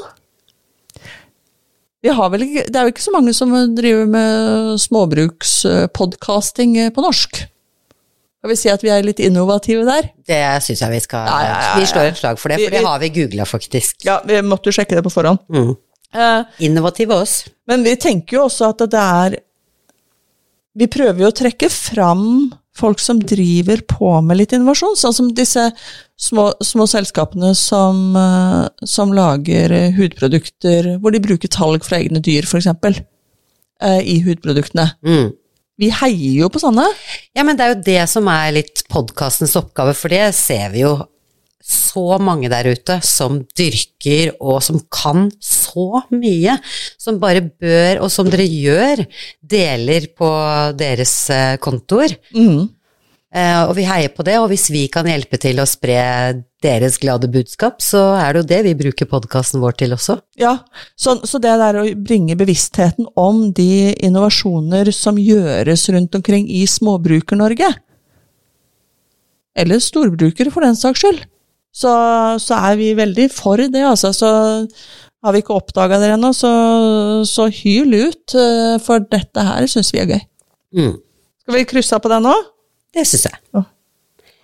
[2.06, 7.40] vi har vel Det er jo ikke så mange som driver med småbrukspodkasting på norsk.
[8.46, 10.12] Skal vi si at vi er litt innovative der?
[10.30, 11.70] Det syns jeg vi skal Ja, ja, ja.
[11.82, 14.06] Vi slår et slag for det, Vi- for det har vi googla, faktisk.
[14.06, 15.40] Ja, vi måtte jo sjekke det på forhånd.
[15.50, 15.72] Mm.
[16.14, 17.46] Eh, Innovative oss.
[17.68, 19.38] Men vi tenker jo også at det er
[20.78, 25.34] Vi prøver jo å trekke fram folk som driver på med litt innovasjon, sånn som
[25.34, 25.72] disse
[26.20, 32.22] små, små selskapene som, eh, som lager eh, hudprodukter hvor de bruker talg fra egne
[32.22, 34.92] dyr, f.eks., uh, i hudproduktene.
[35.04, 35.34] Mm.
[35.82, 36.86] Vi heier jo på sånne.
[37.36, 40.86] Ja, men det er jo det som er litt podkastens oppgave, for det ser vi
[40.86, 40.96] jo
[41.66, 46.60] så mange der ute som dyrker og som kan så mye,
[47.02, 49.02] som bare bør, og som dere gjør,
[49.42, 50.30] deler på
[50.78, 52.14] deres eh, kontoer.
[52.38, 52.68] Mm.
[53.36, 55.98] Eh, og vi heier på det, og hvis vi kan hjelpe til å spre
[56.64, 60.16] deres glade budskap, så er det jo det vi bruker podkasten vår til også.
[60.40, 60.54] Ja,
[60.96, 66.64] så, så, det der å bringe bevisstheten om de innovasjoner som gjøres rundt omkring i
[66.70, 67.74] Småbruker-Norge,
[69.56, 71.22] eller storbrukere for den saks skyld,
[71.76, 71.92] så,
[72.40, 74.16] så, er vi veldig for det, altså.
[74.16, 76.56] Så har vi ikke oppdaga det ennå, så,
[77.28, 80.28] så, hyl ut, eh, for dette her syns vi er gøy.
[80.80, 80.94] Mm.
[81.44, 82.36] Skal vi krysse av på den nå?
[82.96, 83.42] Det syns jeg.
[83.58, 83.66] Oh.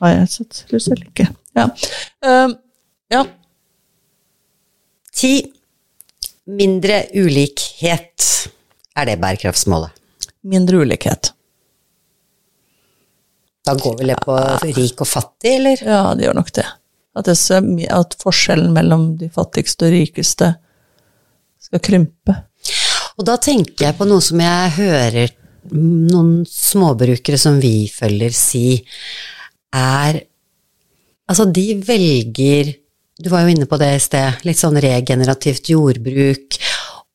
[0.01, 1.27] Har jeg sett lus eller ikke?
[1.57, 1.67] Ja.
[2.25, 2.55] Uh,
[3.13, 3.23] ja.
[5.15, 5.33] Ti.
[6.51, 8.27] Mindre ulikhet.
[8.97, 9.93] Er det bærekraftsmålet?
[10.51, 11.31] Mindre ulikhet.
[13.61, 14.35] Da går vel det på
[14.73, 15.83] rik og fattig, eller?
[15.85, 16.65] Ja, det gjør nok det.
[17.15, 20.53] At, det, at forskjellen mellom de fattigste og rikeste
[21.61, 22.35] skal krympe.
[23.19, 25.35] Og da tenker jeg på noe som jeg hører
[25.69, 28.65] noen småbrukere som vi følger si,
[29.75, 30.25] er
[31.31, 32.73] Altså, de velger
[33.21, 36.57] Du var jo inne på det i sted, litt sånn regenerativt jordbruk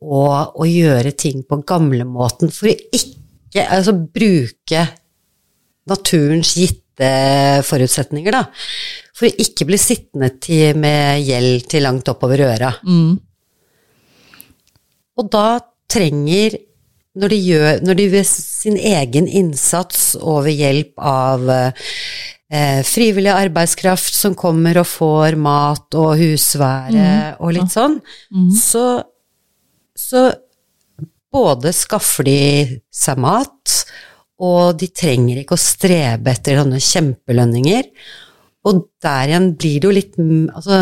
[0.07, 4.83] og å gjøre ting på gamlemåten for å ikke Altså bruke
[5.89, 7.11] naturens gitte
[7.65, 8.43] forutsetninger, da.
[9.17, 12.73] For å ikke bli sittende til, med gjeld til langt oppover øra.
[12.85, 13.15] Mm.
[15.17, 15.47] Og da
[15.89, 16.57] trenger
[17.17, 23.33] når de, gjør, når de ved sin egen innsats og ved hjelp av eh, frivillig
[23.33, 27.41] arbeidskraft som kommer og får mat og husvære mm.
[27.41, 27.97] og litt sånn,
[28.37, 28.51] mm.
[28.61, 28.85] så,
[29.97, 30.29] så
[31.33, 32.41] både skaffer de
[32.93, 33.81] seg mat,
[34.45, 37.91] og de trenger ikke å strebe etter sånne kjempelønninger.
[38.67, 40.81] Og der igjen blir det jo litt Altså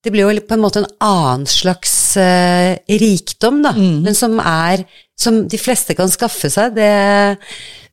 [0.00, 3.98] Det blir jo på en måte en annen slags uh, rikdom, da, mm.
[4.06, 4.86] men som er
[5.20, 6.92] Som de fleste kan skaffe seg det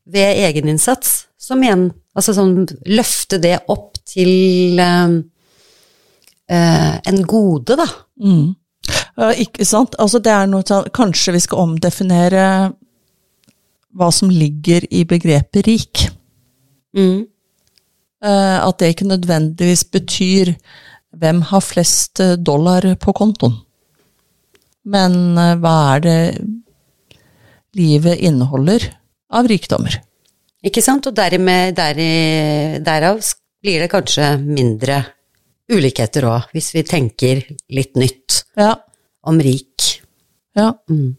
[0.08, 1.26] ved egeninnsats.
[1.36, 5.12] Som igjen Altså sånn løfte det opp til uh,
[6.49, 7.86] uh, en gode, da.
[8.24, 8.55] Mm.
[9.43, 9.97] Ikke sant.
[9.99, 12.43] Altså det er noe sånn Kanskje vi skal omdefinere
[13.97, 16.03] hva som ligger i begrepet rik.
[16.95, 17.26] Mm.
[18.22, 20.53] At det ikke nødvendigvis betyr
[21.16, 23.55] hvem har flest dollar på kontoen.
[24.88, 26.20] Men eh, hva er det
[27.78, 28.88] livet inneholder
[29.36, 29.99] av rikdommer?
[30.66, 31.99] Ikke sant, og dermed, der,
[32.84, 33.22] derav
[33.64, 35.03] blir det kanskje mindre
[35.72, 37.43] ulikheter òg, hvis vi tenker
[37.76, 38.74] litt nytt ja.
[39.28, 40.01] om rik.
[40.58, 40.72] Ja.
[40.89, 41.16] Mm.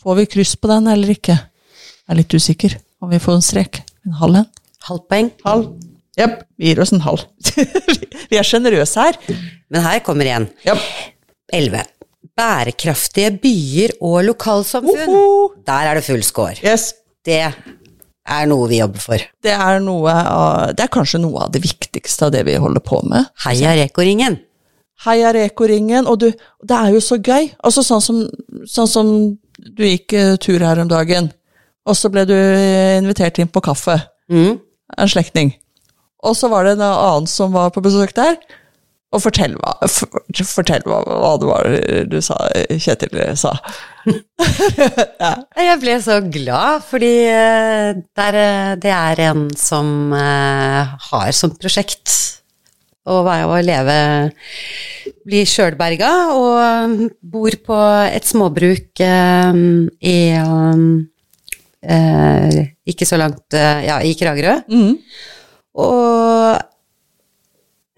[0.00, 1.36] Får vi kryss på den eller ikke?
[1.36, 3.82] Jeg er litt usikker om vi får en strek.
[4.06, 4.50] En halv en.
[4.88, 5.30] Halvt poeng.
[5.44, 5.70] Halv.
[6.20, 7.24] Jepp, vi gir oss en halv.
[8.30, 9.18] vi er sjenerøse her.
[9.72, 10.50] Men her kommer igjen.
[11.50, 11.86] Elleve
[12.40, 15.08] bærekraftige byer og lokalsamfunn.
[15.08, 15.62] -huh.
[15.66, 16.56] Der er det full score.
[16.64, 16.94] Yes.
[17.24, 17.52] Det
[18.26, 19.18] er noe vi jobber for.
[19.42, 22.80] Det er, noe av, det er kanskje noe av det viktigste av det vi holder
[22.80, 23.24] på med.
[23.44, 24.38] Heia Reko-ringen.
[25.04, 26.06] Heia Reko-ringen.
[26.06, 26.32] Og du,
[26.68, 27.50] det er jo så gøy.
[27.64, 28.22] Altså sånn som,
[28.64, 29.12] sånn som
[29.58, 31.32] du gikk uh, tur her om dagen,
[31.84, 32.36] og så ble du
[32.98, 33.98] invitert inn på kaffe.
[34.30, 34.60] Mm.
[34.96, 35.52] En slektning.
[36.26, 38.36] Og så var det en annen som var på besøk der.
[39.10, 39.72] Og fortell hva,
[40.46, 41.68] fortell hva, hva det var
[42.06, 42.36] du sa,
[42.70, 43.56] Kjetil sa.
[45.24, 45.32] ja.
[45.58, 51.56] Jeg ble så glad, fordi eh, der, eh, det er en som uh, har som
[51.58, 52.14] prosjekt
[53.10, 53.24] å,
[53.66, 53.98] leve
[55.26, 60.16] Bli sjølberga og bor på et småbruk i
[62.92, 64.60] Ikke så langt Ja, i Kragerø.
[64.70, 64.94] Mm.
[65.80, 66.60] Og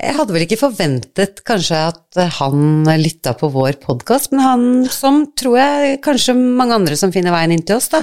[0.03, 5.23] jeg hadde vel ikke forventet kanskje at han lytta på vår podkast, men han som
[5.39, 8.03] tror jeg kanskje mange andre som finner veien inn til oss, da,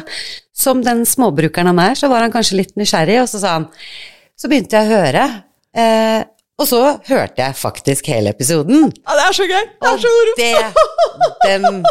[0.56, 3.70] som den småbrukeren han er, så var han kanskje litt nysgjerrig, og så sa han
[4.40, 5.24] Så begynte jeg å høre,
[5.76, 6.22] eh,
[6.60, 8.88] og så hørte jeg faktisk hele episoden.
[9.04, 9.66] Ja, det er så gøy!
[9.80, 10.34] Det er så moro!
[11.44, 11.84] Den,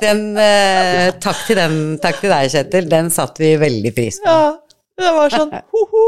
[0.00, 2.88] den eh, takk, til den, takk til deg, Kjetil.
[2.92, 4.28] Den satte vi veldig pris på.
[4.28, 4.52] Ja.
[4.94, 6.04] Det var sånn ho-ho.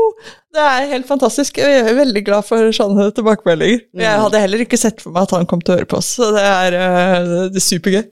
[0.54, 1.58] Det er helt fantastisk.
[1.62, 3.82] Jeg er veldig glad for sånne tilbakemeldinger.
[3.96, 4.22] Jeg mm.
[4.26, 6.30] hadde heller ikke sett for meg at han kom til å høre på oss, så
[6.36, 8.04] det er, eh, det er supergøy.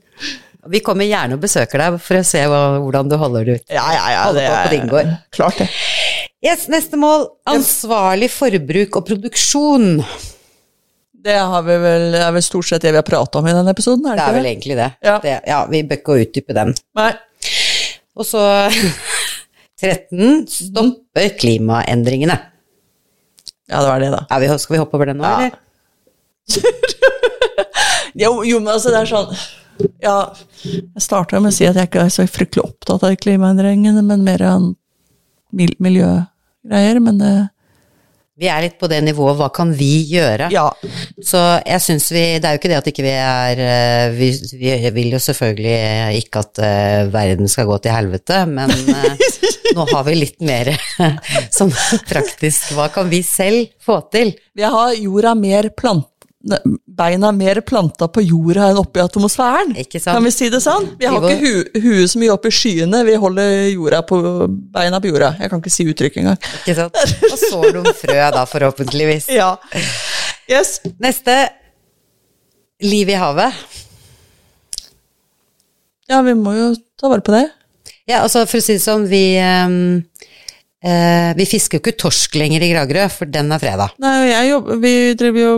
[0.75, 3.67] Vi kommer gjerne og besøker deg for å se hvordan du holder det ut.
[3.69, 5.11] Ja, ja, ja, det er på din gård.
[5.37, 5.69] klart det.
[6.45, 7.27] Yes, neste mål.
[7.49, 10.01] Ansvarlig forbruk og produksjon.
[11.25, 11.37] Det,
[11.69, 14.09] vi vel, er vel stort sett det vi har prata om i denne episoden?
[14.09, 14.89] Er det, det er vel egentlig det.
[15.05, 15.19] Ja.
[15.23, 15.37] det.
[15.49, 16.75] ja vi bør ikke utdype den.
[17.01, 17.13] Nei.
[18.15, 18.43] Og så
[19.85, 20.47] 13.
[20.51, 22.39] Stoppe klimaendringene.
[23.71, 24.25] Ja, det var det, da.
[24.31, 25.37] Ja, vi, skal vi hoppe over den nå, ja.
[25.39, 25.61] eller?
[28.23, 29.31] jo, jo, men altså, det er sånn
[30.05, 30.19] Ja,
[30.61, 34.27] jeg starta med å si at jeg ikke er så fryktelig opptatt av klimaendringene, men
[34.27, 34.71] mer enn
[35.55, 37.33] miljøgreier, men det
[38.39, 40.51] Vi er litt på det nivået, hva kan vi gjøre?
[40.53, 40.67] Ja.
[41.25, 44.31] Så jeg syns vi Det er jo ikke det at ikke vi er eh, Vi,
[44.61, 49.15] vi vil jo selvfølgelig ikke at eh, verden skal gå til helvete, men eh,
[49.75, 50.73] nå har vi litt mer
[51.57, 51.73] sånn
[52.09, 54.35] praktisk Hva kan vi selv få til?
[54.55, 56.09] Vi har jorda mer plant...
[56.45, 59.71] Beina mer planta på jorda enn oppi atmosfæren.
[59.81, 60.13] Ikke sant?
[60.19, 60.91] Kan vi si det sånn?
[61.01, 64.19] Vi har ikke hu huet så mye oppi skyene, vi holder jorda på
[64.75, 65.31] beina på jorda.
[65.41, 66.37] Jeg kan ikke si uttrykk engang.
[66.61, 67.01] Ikke sant?
[67.31, 69.31] Og sår noen frø, da, forhåpentligvis.
[69.33, 69.55] Ja.
[70.53, 70.77] Yes.
[71.01, 71.39] Neste
[72.85, 73.65] liv i havet.
[76.13, 77.47] Ja, vi må jo ta vare på det.
[78.11, 79.79] Ja, altså for å si det sånn, vi um
[80.85, 83.95] eh, Vi fisker jo ikke torsk lenger i Kragerø, for den er fredag.
[84.05, 85.55] Nei, jobber, vi driver jo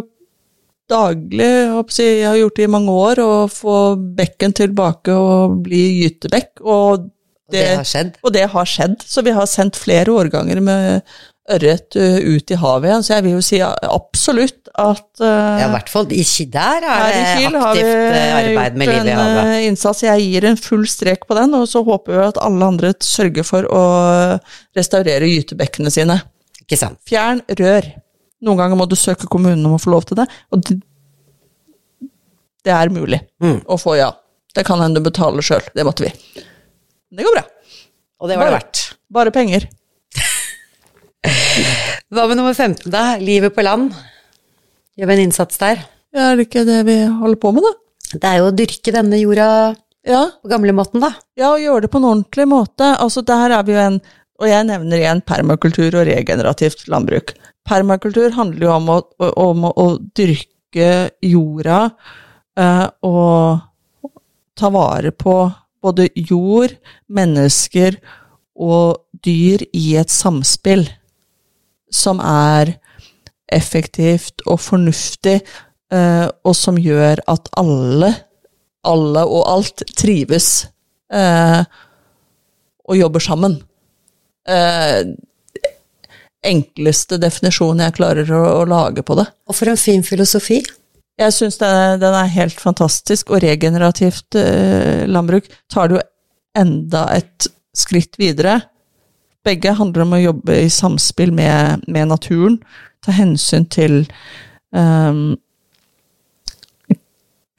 [0.86, 1.50] daglig,
[1.98, 3.78] jeg har gjort det i mange år, å få
[4.18, 7.10] bekken tilbake og bli gytebekk, og
[7.46, 8.14] Og det har skjedd.
[8.22, 11.16] Og det har skjedd, så vi har sendt flere årganger med
[11.54, 15.68] ørret uh, ut i havet igjen, så jeg vil jo si absolutt at uh, Ja,
[15.68, 19.12] i hvert fall der er det har vi aktivt eh, arbeid med gjort liv i
[19.14, 19.50] en havet.
[19.52, 20.02] uh, innsats.
[20.06, 23.46] Jeg gir en full strek på den, og så håper vi at alle andre sørger
[23.46, 23.84] for å
[24.76, 26.18] restaurere gytebekkene sine.
[26.64, 26.98] Ikke sant.
[27.06, 27.88] Fjern rør.
[28.44, 30.80] Noen ganger må du søke kommunen om å få lov til det, og det,
[32.66, 33.60] det er mulig Mm.
[33.64, 34.10] å få ja.
[34.56, 36.12] Det kan hende du betaler sjøl, det måtte vi.
[37.10, 37.44] Men det går bra.
[38.20, 38.80] Og det var det verdt.
[39.12, 39.68] Bare penger.
[41.26, 43.16] Hva med nummer 15, da?
[43.18, 43.94] Livet på land.
[44.96, 45.82] Gjør vi en innsats der?
[46.14, 47.72] Ja, er det ikke det vi holder på med, da?
[48.14, 49.48] Det er jo å dyrke denne jorda
[50.06, 51.10] Ja, på gamlemåten, da.
[51.34, 52.92] ja og gjøre det på en ordentlig måte.
[53.02, 54.00] Altså, der er vi jo en
[54.36, 57.30] Og jeg nevner igjen permakultur og regenerativt landbruk.
[57.64, 58.98] Permakultur handler jo om å,
[59.40, 60.88] om å, dyrke
[61.24, 61.78] jorda
[62.60, 64.04] eh, og
[64.60, 65.38] ta vare på
[65.80, 66.76] både jord,
[67.08, 67.96] mennesker
[68.60, 70.84] og dyr i et samspill
[71.96, 72.76] som er
[73.52, 75.38] effektivt og fornuftig,
[75.94, 78.12] eh, og som gjør at alle,
[78.86, 80.66] alle og alt trives
[81.12, 81.62] eh,
[82.86, 83.56] og jobber sammen.
[84.46, 85.14] Eh,
[86.46, 89.26] enkleste definisjon jeg klarer å, å lage på det.
[89.48, 90.60] Og for en fin filosofi.
[91.16, 96.06] Jeg syns den, den er helt fantastisk, og regenerativt eh, landbruk tar det jo
[96.56, 98.60] enda et skritt videre.
[99.46, 102.58] Begge handler om å jobbe i samspill med, med naturen,
[103.04, 104.00] ta hensyn til
[104.74, 105.36] um,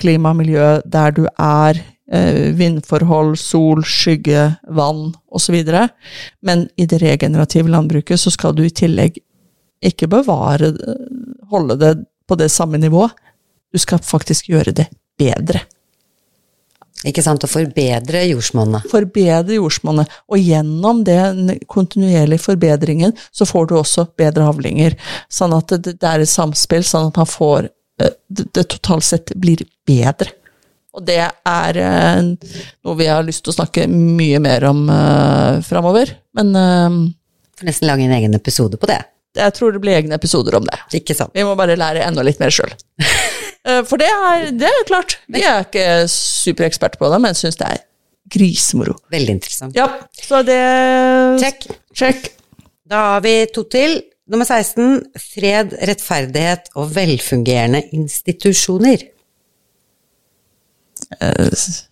[0.01, 5.57] klima og miljø der du er, Uh, vindforhold, sol, skygge, vann osv.
[6.39, 9.17] Men i det regenerative landbruket så skal du i tillegg
[9.83, 10.71] ikke bevare
[11.51, 11.91] holde det
[12.23, 13.11] på det samme nivået.
[13.75, 14.87] Du skal faktisk gjøre det
[15.19, 15.65] bedre.
[17.05, 17.43] Ikke sant?
[17.45, 18.87] Å forbedre jordsmonnet.
[18.89, 20.13] Forbedre jordsmonnet.
[20.33, 24.97] Og gjennom den kontinuerlige forbedringen så får du også bedre avlinger.
[25.29, 29.05] Sånn at det, det er et samspill, sånn at man får eh, det, det totalt
[29.05, 30.33] sett blir bedre.
[30.97, 35.61] Og det er eh, noe vi har lyst til å snakke mye mer om uh,
[35.65, 36.15] framover.
[36.37, 36.97] Men uh,
[37.57, 39.03] Får nesten lage en egen episode på det.
[39.37, 40.81] jeg tror det blir egne episoder om det.
[40.97, 41.33] Ikke sant?
[41.37, 42.73] Vi må bare lære enda litt mer sjøl.
[43.89, 45.17] For det er, det er klart.
[45.27, 47.81] Vi er ikke supereksperter på det, men syns det er
[48.31, 48.95] grisemoro.
[49.11, 49.75] Veldig interessant.
[49.75, 50.59] Ja, så det
[51.41, 51.67] Check.
[51.95, 52.31] Check.
[52.87, 53.99] Da har vi to til.
[54.27, 55.05] Nummer 16.
[55.19, 59.05] Fred, rettferdighet og velfungerende institusjoner.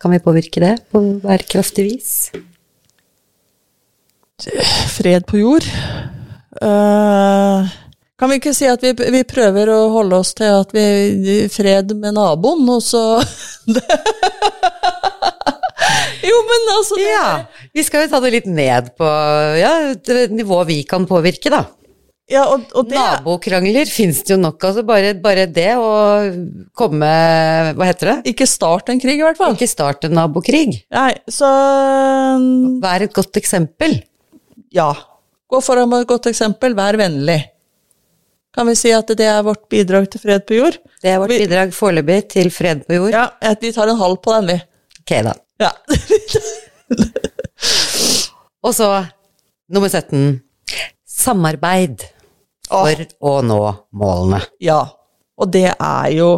[0.02, 2.12] Kan vi påvirke det på bærekraftig vis?
[4.98, 5.68] Fred på jord.
[6.62, 7.76] Eh,
[8.20, 10.84] kan vi ikke si at vi, vi prøver å holde oss til at vi
[11.44, 13.02] er fred med naboen, og så
[16.26, 17.30] Jo, men altså det, Ja,
[17.76, 19.08] vi skal jo ta det litt ned på
[19.60, 19.74] ja,
[20.32, 21.66] nivået vi kan påvirke, da.
[22.32, 25.92] ja, og, og det Nabokrangler fins det jo nok av, Altså bare, bare det å
[26.78, 27.10] komme
[27.78, 28.18] Hva heter det?
[28.34, 29.54] Ikke start en krig, i hvert fall.
[29.58, 30.80] Ikke start en nabokrig.
[30.96, 31.52] Nei, så
[32.82, 34.00] Vær et godt eksempel.
[34.74, 34.90] Ja.
[35.52, 37.44] Gå foran med et godt eksempel, vær vennlig.
[38.56, 40.78] Kan vi si at det er vårt bidrag til fred på jord?
[41.04, 43.12] Det er vårt Vi- bidrag foreløpig til fred på jord.
[43.12, 44.58] Ja, at vi tar en halv på den, vi.
[45.02, 45.34] Ok, da.
[45.60, 45.72] Ja.
[48.66, 48.90] Og så
[49.72, 50.40] nummer 17.
[51.16, 52.04] Samarbeid
[52.70, 53.60] for å nå
[53.96, 54.42] målene.
[54.64, 54.84] ja.
[55.36, 56.30] Og det er jo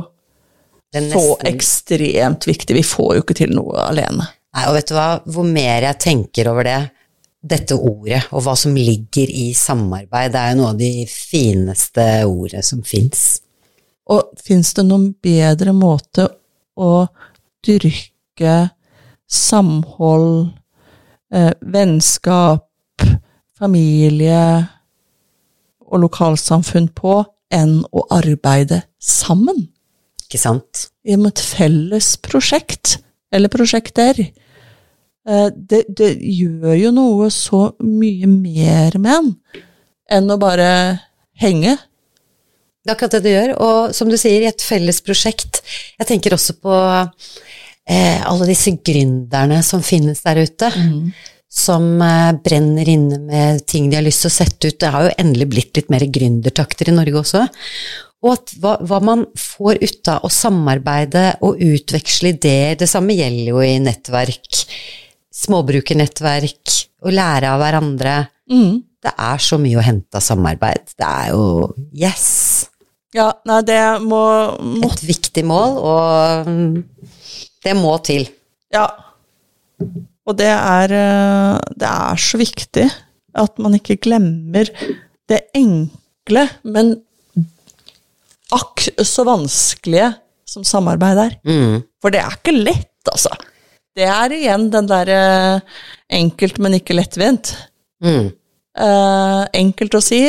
[0.91, 2.74] Det er så ekstremt viktig.
[2.74, 4.26] Vi får jo ikke til noe alene.
[4.57, 6.80] Nei, og vet du hva, hvor mer jeg tenker over det,
[7.49, 12.05] dette ordet, og hva som ligger i samarbeid, det er jo noe av de fineste
[12.27, 13.25] ordene som fins.
[14.11, 16.29] Og fins det noen bedre måte
[16.77, 17.07] å
[17.65, 18.55] dyrke
[19.27, 20.53] samhold,
[21.33, 22.67] eh, vennskap,
[23.57, 24.67] familie
[25.87, 27.19] og lokalsamfunn på
[27.53, 29.67] enn å arbeide sammen
[30.27, 30.89] Ikke sant?
[31.07, 32.97] i et felles prosjekt,
[33.31, 34.17] eller prosjekter.
[35.28, 39.34] Eh, Det, det gjør jo noe så mye mer med en
[40.17, 40.69] enn å bare
[41.41, 41.75] henge.
[42.88, 45.59] Det er akkurat det det gjør, og som du sier, i et felles prosjekt.
[45.99, 46.75] Jeg tenker også på
[47.91, 50.69] eh, alle disse gründerne som finnes der ute,
[51.51, 54.80] som eh, brenner inne med ting de har lyst til å sette ut.
[54.80, 57.43] Det har jo endelig blitt litt mer gründertakter i Norge også.
[58.23, 63.19] Og at hva, hva man får ut av å samarbeide og utveksle ideer, det samme
[63.19, 64.63] gjelder jo i nettverk,
[65.38, 66.75] småbrukernettverk,
[67.05, 68.15] å lære av hverandre.
[68.49, 68.81] Mm.
[69.03, 70.95] Det er så mye å hente av samarbeid.
[70.97, 72.27] Det er jo yes!
[73.15, 74.21] Ja, nei, det må,
[74.59, 76.73] må et viktig mål, og mm,
[77.65, 78.27] det må til.
[78.73, 78.85] Ja.
[80.27, 82.88] Og det er, eh, det er så viktig
[83.38, 84.69] at man ikke glemmer
[85.29, 86.97] det enkle, men
[88.55, 90.11] akk så vanskelige
[90.47, 91.38] som samarbeid er.
[91.47, 91.83] Mm.
[92.03, 93.33] For det er ikke lett, altså.
[93.97, 95.21] Det er igjen den derre
[96.13, 97.55] enkelt, men ikke lettvint.
[98.03, 98.29] Mm.
[98.77, 100.21] Eh, enkelt å si.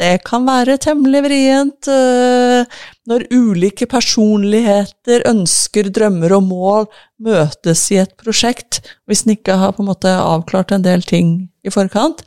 [0.00, 2.78] Det kan være temmelig vrient eh,
[3.10, 6.86] når ulike personligheter, ønsker, drømmer og mål
[7.22, 11.34] møtes i et prosjekt, hvis en ikke har på en måte avklart en del ting
[11.60, 12.24] i forkant.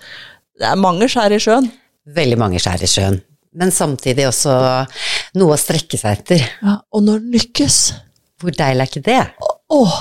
[0.55, 1.71] Det er mange skjær i sjøen.
[2.05, 3.17] Veldig mange skjær i sjøen,
[3.57, 4.53] men samtidig også
[5.41, 6.45] noe å strekke seg etter.
[6.61, 7.79] Ja, og når den lykkes
[8.43, 9.21] Hvor deilig er ikke det?
[9.73, 9.97] Åh!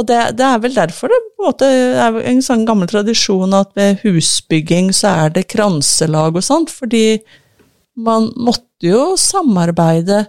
[0.00, 3.52] Og det, det er vel derfor det på en måte er en sånn gammel tradisjon
[3.56, 7.20] at ved husbygging så er det kranselag og sånt, fordi
[8.00, 10.24] man måtte jo samarbeide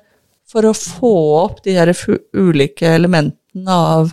[0.51, 1.93] for å få opp de her
[2.36, 4.11] ulike elementene av,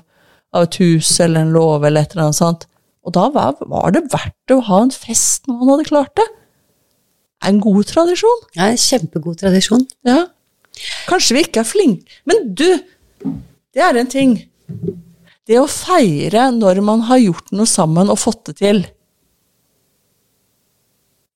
[0.54, 2.68] av et hus eller en låve eller et eller annet sånt.
[3.08, 6.28] Og da var, var det verdt å ha en fest når man hadde klart det.
[6.28, 8.44] Det er en god tradisjon.
[8.58, 9.86] Ja, en kjempegod tradisjon.
[10.06, 10.26] Ja.
[11.08, 12.68] Kanskje vi ikke er flinke Men du,
[13.74, 14.36] det er en ting.
[15.48, 18.82] Det å feire når man har gjort noe sammen og fått det til,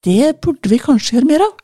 [0.04, 1.58] det burde vi kanskje gjøre mer av.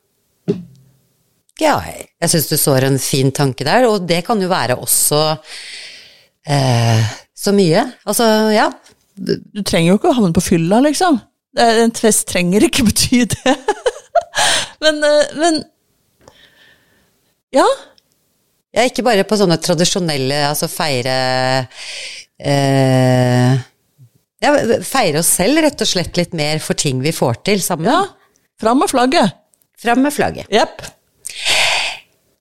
[1.59, 5.19] Ja, jeg syns du sår en fin tanke der, og det kan jo være også
[6.47, 7.83] eh, så mye.
[8.07, 8.69] Altså, ja.
[9.19, 11.19] Du trenger jo ikke å havne på fylla, liksom.
[11.59, 13.57] En fest trenger ikke bety det.
[14.87, 15.61] men, eh, men
[17.59, 17.67] Ja.
[18.77, 18.87] ja.
[18.87, 21.19] Ikke bare på sånne tradisjonelle, altså feire
[22.41, 23.57] eh,
[24.41, 24.53] Ja,
[24.87, 27.91] feire oss selv rett og slett litt mer for ting vi får til sammen.
[27.91, 28.05] ja.
[28.61, 29.35] Fram med flagget.
[29.79, 30.49] Fram med flagget.
[30.51, 30.81] Jepp.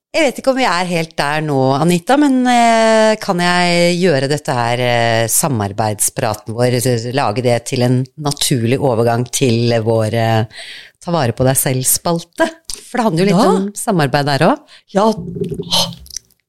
[0.08, 4.26] Jeg vet ikke om vi er helt der nå, Anita, men eh, kan jeg gjøre
[4.32, 6.78] dette her eh, samarbeidspraten vår,
[7.14, 10.64] lage det til en naturlig overgang til vår eh,
[11.04, 12.48] ta vare på deg selv-spalte?
[12.88, 13.52] For det handler jo litt Ja.
[13.52, 14.74] om samarbeid der òg.
[14.96, 15.06] Ja,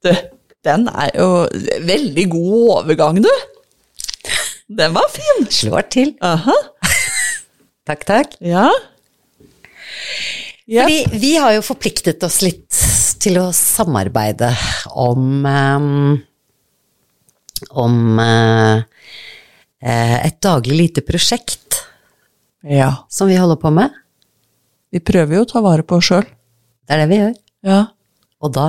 [0.08, 0.16] det,
[0.68, 1.30] den er jo
[1.88, 3.32] veldig god overgang, du.
[4.70, 5.46] Den var fin.
[5.50, 6.14] Slår til.
[6.26, 6.56] Aha.
[7.90, 8.36] Takk, takk.
[8.46, 8.68] Ja.
[10.70, 10.84] Yep.
[10.84, 12.78] Fordi vi har jo forpliktet oss litt
[13.20, 14.52] til å samarbeide
[14.94, 16.20] om um,
[17.82, 18.84] om eh,
[19.82, 21.80] et daglig lite prosjekt
[22.64, 23.08] Ja.
[23.10, 23.90] som vi holder på med.
[24.94, 26.28] Vi prøver jo å ta vare på oss sjøl.
[26.86, 27.34] Det er det vi gjør.
[27.66, 27.82] Ja.
[28.46, 28.68] Og da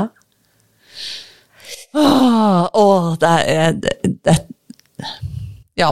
[1.95, 4.37] Åh, åh, det er det, det,
[5.81, 5.91] Ja.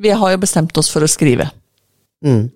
[0.00, 1.50] Vi har jo bestemt oss for å skrive
[2.24, 2.46] mm.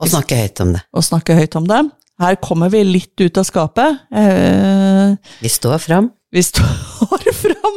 [0.00, 0.80] Og snakke høyt om det.
[0.96, 1.80] og snakke høyt om det.
[2.20, 3.98] Her kommer vi litt ut av skapet.
[4.12, 6.08] Eh, Vi står fram.
[6.32, 7.76] vi står fram.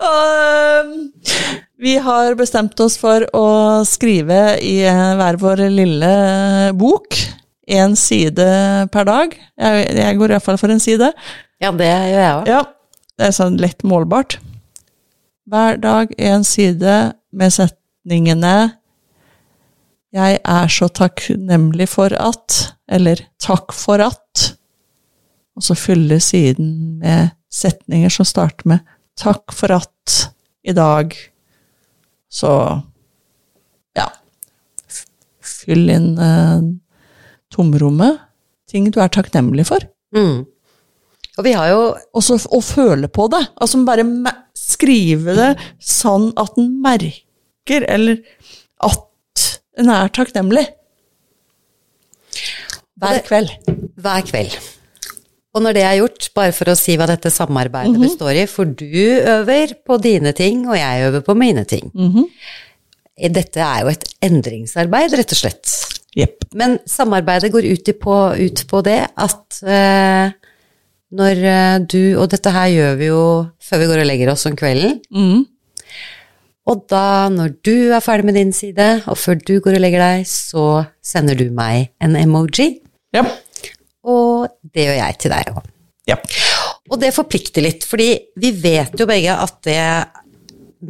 [0.00, 0.90] Og,
[1.80, 3.46] vi har bestemt oss for å
[3.88, 6.10] skrive i hver vår lille
[6.76, 7.16] bok.
[7.70, 8.46] Én side
[8.92, 9.32] per dag.
[9.56, 11.08] Jeg, jeg går iallfall for en side.
[11.60, 12.48] Ja, det gjør jeg òg.
[12.48, 12.60] Ja,
[13.20, 14.38] det er sånn lett målbart.
[15.50, 16.98] Hver dag en side
[17.32, 18.76] med setningene
[20.10, 24.56] 'Jeg er så takknemlig for at', eller 'takk for at'.
[25.54, 28.80] Og så fylle siden med setninger som starter med
[29.16, 30.30] 'takk for at'
[30.64, 31.14] i dag.
[32.30, 32.82] Så
[33.96, 34.08] ja
[35.40, 36.60] Fyll inn eh,
[37.52, 38.18] tomrommet.
[38.68, 39.78] Ting du er takknemlig for.
[40.14, 40.46] Mm.
[41.40, 41.82] Og vi har jo
[42.16, 43.40] Også å føle på det.
[43.56, 44.04] Altså bare
[44.56, 45.50] skrive det
[45.82, 48.20] sånn at en merker, eller
[48.84, 49.46] at
[49.80, 50.66] en er takknemlig.
[53.00, 53.50] Hver kveld.
[53.96, 54.56] hver kveld.
[55.56, 58.68] Og når det er gjort, bare for å si hva dette samarbeidet består i, for
[58.68, 58.84] du
[59.18, 61.90] øver på dine ting, og jeg øver på mine ting.
[63.34, 65.72] dette er jo et endringsarbeid, rett og slett.
[66.18, 66.46] Yep.
[66.58, 70.32] Men samarbeidet går ut, på, ut på det at eh,
[71.16, 73.22] når eh, du Og dette her gjør vi jo
[73.64, 75.00] før vi går og legger oss om kvelden.
[75.10, 75.42] Mm.
[76.70, 80.04] Og da, når du er ferdig med din side, og før du går og legger
[80.04, 82.68] deg, så sender du meg en emoji.
[83.16, 83.24] Ja.
[84.06, 85.68] Og det gjør jeg til deg òg.
[86.10, 86.18] ja.
[86.90, 89.82] Og det forplikter litt, fordi vi vet jo begge at det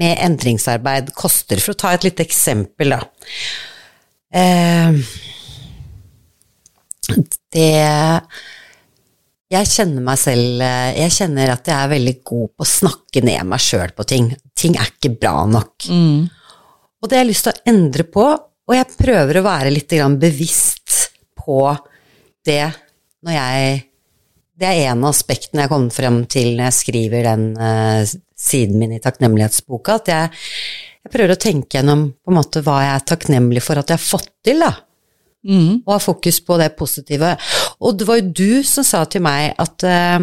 [0.01, 1.61] med endringsarbeid koster.
[1.61, 3.01] For å ta et lite eksempel, da.
[4.41, 5.01] Eh,
[7.57, 7.75] det
[9.51, 13.49] Jeg kjenner meg selv Jeg kjenner at jeg er veldig god på å snakke ned
[13.51, 14.29] meg sjøl på ting.
[14.55, 15.89] Ting er ikke bra nok.
[15.91, 16.29] Mm.
[17.01, 18.27] Og det har jeg lyst til å endre på,
[18.71, 21.09] og jeg prøver å være litt grann bevisst
[21.41, 21.63] på
[22.47, 22.65] det
[23.25, 23.79] når jeg
[24.61, 28.05] Det er en av aspektene jeg kommer frem til når jeg skriver den uh,
[28.37, 30.43] siden min i takknemlighetsboka, at jeg,
[31.01, 33.97] jeg prøver å tenke gjennom på en måte hva jeg er takknemlig for at jeg
[33.97, 34.75] har fått til, da.
[35.47, 35.81] Mm.
[35.87, 37.33] Og ha fokus på det positive.
[37.81, 40.19] Og det var jo du som sa til meg at eh,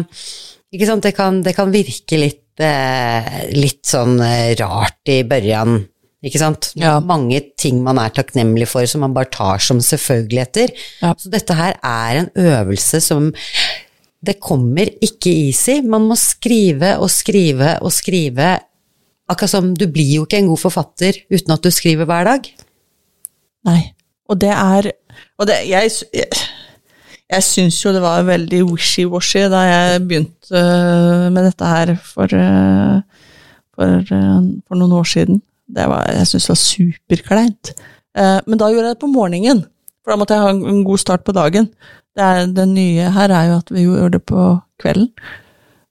[0.74, 5.80] ikke sant, det kan, det kan virke litt, eh, litt sånn eh, rart i børjan,
[6.24, 6.70] ikke sant?
[6.78, 6.96] Ja.
[7.04, 10.74] Mange ting man er takknemlig for som man bare tar som selvfølgeligheter.
[11.02, 11.14] Ja.
[11.18, 13.32] Så dette her er en øvelse som
[14.18, 15.76] Det kommer ikke easy.
[15.86, 18.56] Man må skrive og skrive og skrive.
[19.30, 22.48] Akkurat som du blir jo ikke en god forfatter uten at du skriver hver dag.
[23.70, 23.92] Nei.
[24.26, 24.90] Og det er
[25.38, 26.26] Og det, jeg, jeg,
[27.30, 32.26] jeg syns jo det var veldig wishy-washy da jeg begynte øh, med dette her for,
[32.34, 32.96] øh,
[33.76, 35.42] for, øh, for noen år siden.
[35.68, 37.72] Det var, jeg syns det var superkleint.
[38.18, 39.60] Eh, Men da gjorde jeg det på morgenen,
[40.02, 41.68] for da måtte jeg ha en- god start på dagen.
[42.16, 44.46] Det, er, det nye her er jo at vi gjør det på
[44.82, 45.12] kvelden.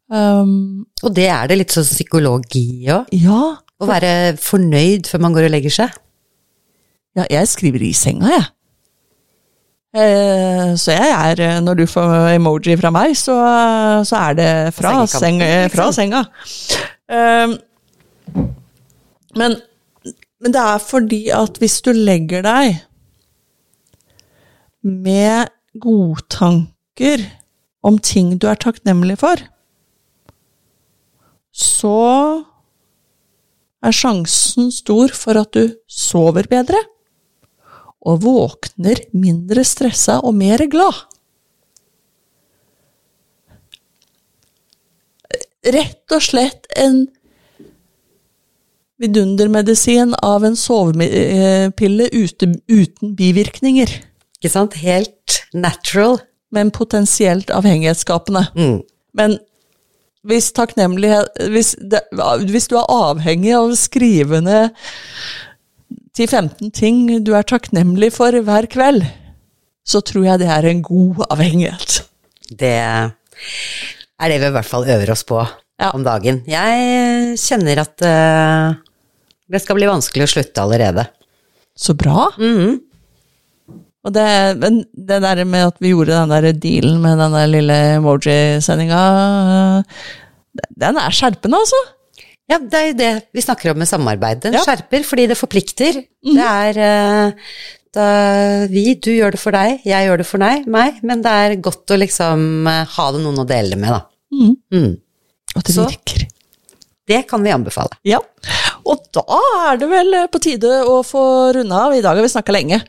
[0.10, 3.08] Um, Og det er det litt sånn psykologi òg.
[3.12, 5.90] ja, Å være fornøyd før man går og legger seg.
[7.16, 8.46] Ja, jeg skriver i senga, jeg.
[9.98, 13.36] Eh, så jeg er eh, Når du får emoji fra meg, så,
[14.06, 15.96] så er det fra, seng, eh, fra liksom.
[15.98, 16.22] senga.
[17.10, 17.56] Eh,
[19.38, 19.58] men,
[20.42, 22.84] men det er fordi at hvis du legger deg
[24.86, 25.50] med
[25.82, 27.26] godtanker
[27.86, 29.42] om ting du er takknemlig for,
[31.58, 31.98] så
[33.82, 36.84] er sjansen stor for at du sover bedre
[38.08, 41.04] og våkner mindre stressa og mer glad.
[45.68, 47.02] Rett og slett en
[48.98, 54.00] vidundermedisin av en sovepille uten, uten bivirkninger,
[54.38, 54.78] Ikke sant?
[54.78, 56.20] Helt natural.
[56.52, 58.46] men potensielt avhengighetsskapende.
[58.56, 58.82] Mm.
[59.14, 59.34] Men
[60.24, 62.02] hvis takknemlighet hvis, det,
[62.48, 64.70] hvis du er avhengig av å skrive ned
[66.18, 69.04] 10-15 ting du er takknemlig for hver kveld,
[69.88, 72.00] så tror jeg det er en god avhengighet.
[72.50, 73.14] Det er
[74.32, 75.44] det vi i hvert fall øver oss på
[75.78, 75.92] Ja.
[75.94, 76.40] om dagen.
[76.50, 78.74] Jeg kjenner at uh,
[79.46, 81.06] det skal bli vanskelig å slutte allerede.
[81.78, 82.32] Så bra.
[82.40, 82.80] Mhm.
[84.08, 84.26] Og det,
[84.58, 89.02] men det der med at vi gjorde den der dealen med den der lille emoji-sendinga,
[90.80, 91.82] den er skjerpende, altså.
[92.48, 94.40] Ja, det er jo det vi snakker om med samarbeid.
[94.46, 94.62] Den Ja.
[94.64, 95.98] skjerper fordi det forplikter.
[96.24, 97.32] Det er eh,
[97.98, 98.06] da
[98.72, 101.56] vi, du gjør det for deg, jeg gjør det for deg, meg, men det er
[101.64, 104.02] godt å liksom eh, ha det noen å dele det med, da.
[104.32, 104.56] Mm.
[104.72, 104.98] Mm.
[105.58, 106.28] Og det Så- virker.
[107.08, 107.96] Det kan vi anbefale.
[108.04, 108.20] Ja.
[108.86, 109.24] Og da
[109.72, 111.22] er det vel på tide å få
[111.56, 111.94] runde av.
[111.96, 112.82] I dag har vi snakka lenge.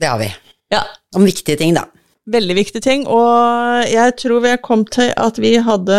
[0.00, 0.30] Det har vi.
[0.72, 0.80] Ja.
[1.14, 1.84] Om viktige ting, da.
[2.32, 5.98] Veldig viktige ting, og jeg tror vi kom til at vi hadde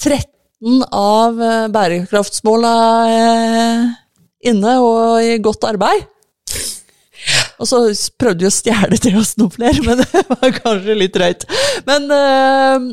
[0.00, 0.33] 13
[0.64, 2.74] av eh, bærekraftsmåla
[3.12, 3.80] eh,
[4.50, 6.06] inne og i godt arbeid.
[7.60, 7.80] Og så
[8.20, 11.46] prøvde vi å stjele til oss noen flere, men det var kanskje litt drøyt.
[11.88, 12.88] Men eh,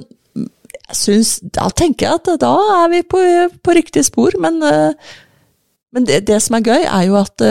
[0.91, 3.19] jeg syns Da tenker jeg at da er vi på,
[3.64, 7.45] på riktig spor, men, men det, det som er gøy, er jo at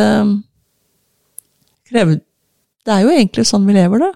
[1.90, 4.10] det er jo egentlig sånn vi lever, da.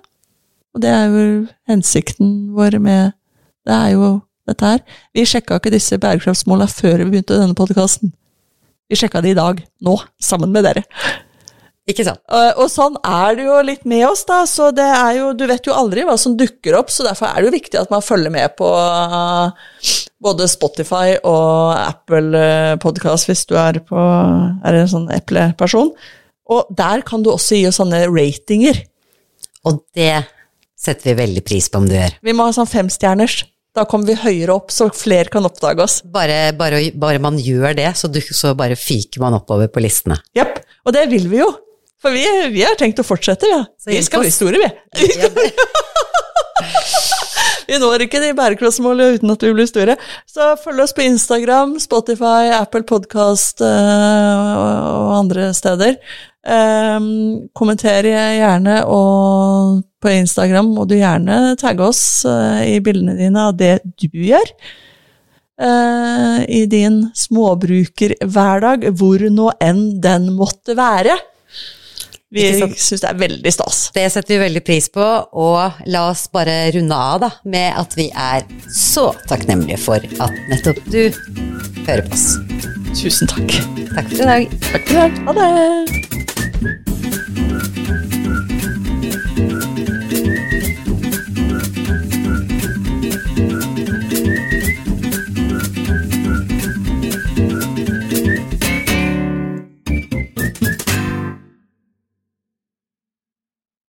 [0.77, 1.25] Og det er jo
[1.71, 3.17] hensikten vår med
[3.65, 4.09] Det er jo
[4.49, 4.83] dette her.
[5.17, 8.13] Vi sjekka ikke disse bærekraftsmåla før vi begynte denne podkasten.
[8.91, 10.85] Vi sjekka de i dag, nå, sammen med dere.
[11.85, 12.23] Ikke sant?
[12.33, 14.41] Og, og sånn er det jo litt med oss, da.
[14.49, 17.43] Så det er jo Du vet jo aldri hva som dukker opp, så derfor er
[17.43, 19.53] det jo viktig at man følger med på uh,
[20.25, 22.45] både Spotify og Apple
[22.81, 25.93] Podkast hvis du er på Er en sånn Apple-person.
[26.55, 28.81] Og der kan du også gi oss sånne ratinger.
[29.69, 30.25] Og det
[30.77, 32.17] setter vi veldig pris på om du gjør.
[32.25, 33.43] Vi må ha sånn femstjerners.
[33.75, 35.97] Da kommer vi høyere opp, så flere kan oppdage oss.
[36.07, 40.21] Bare, bare, bare man gjør det, så, du, så bare fyker man oppover på listene.
[40.39, 40.61] Jepp.
[40.87, 41.49] Og det vil vi jo.
[42.05, 42.23] For vi,
[42.55, 43.63] vi har tenkt å fortsette, ja.
[43.81, 44.69] Så Vi skal bli store, vi.
[45.19, 45.31] Ja,
[47.65, 49.97] Vi når ikke de bærekraftsmålene uten at vi blir store.
[50.29, 55.97] Så følg oss på Instagram, Spotify, Apple Podcast og andre steder.
[56.45, 63.47] Um, kommenter gjerne, og på Instagram må du gjerne tagge oss uh, i bildene dine
[63.49, 64.53] av det du gjør.
[65.57, 71.17] Uh, I din småbrukerhverdag, hvor nå enn den måtte være.
[72.35, 73.79] Vi syns det er veldig stas.
[73.95, 75.05] Det setter vi veldig pris på,
[75.39, 78.45] og la oss bare runde av da, med at vi er
[78.75, 81.07] så takknemlige for at nettopp du
[81.87, 82.27] hører på oss.
[82.99, 83.57] Tusen takk.
[83.95, 84.61] Takk for i dag.
[84.73, 85.25] Takk for det.
[85.31, 86.24] Ha det.
[86.61, 86.94] Thank you.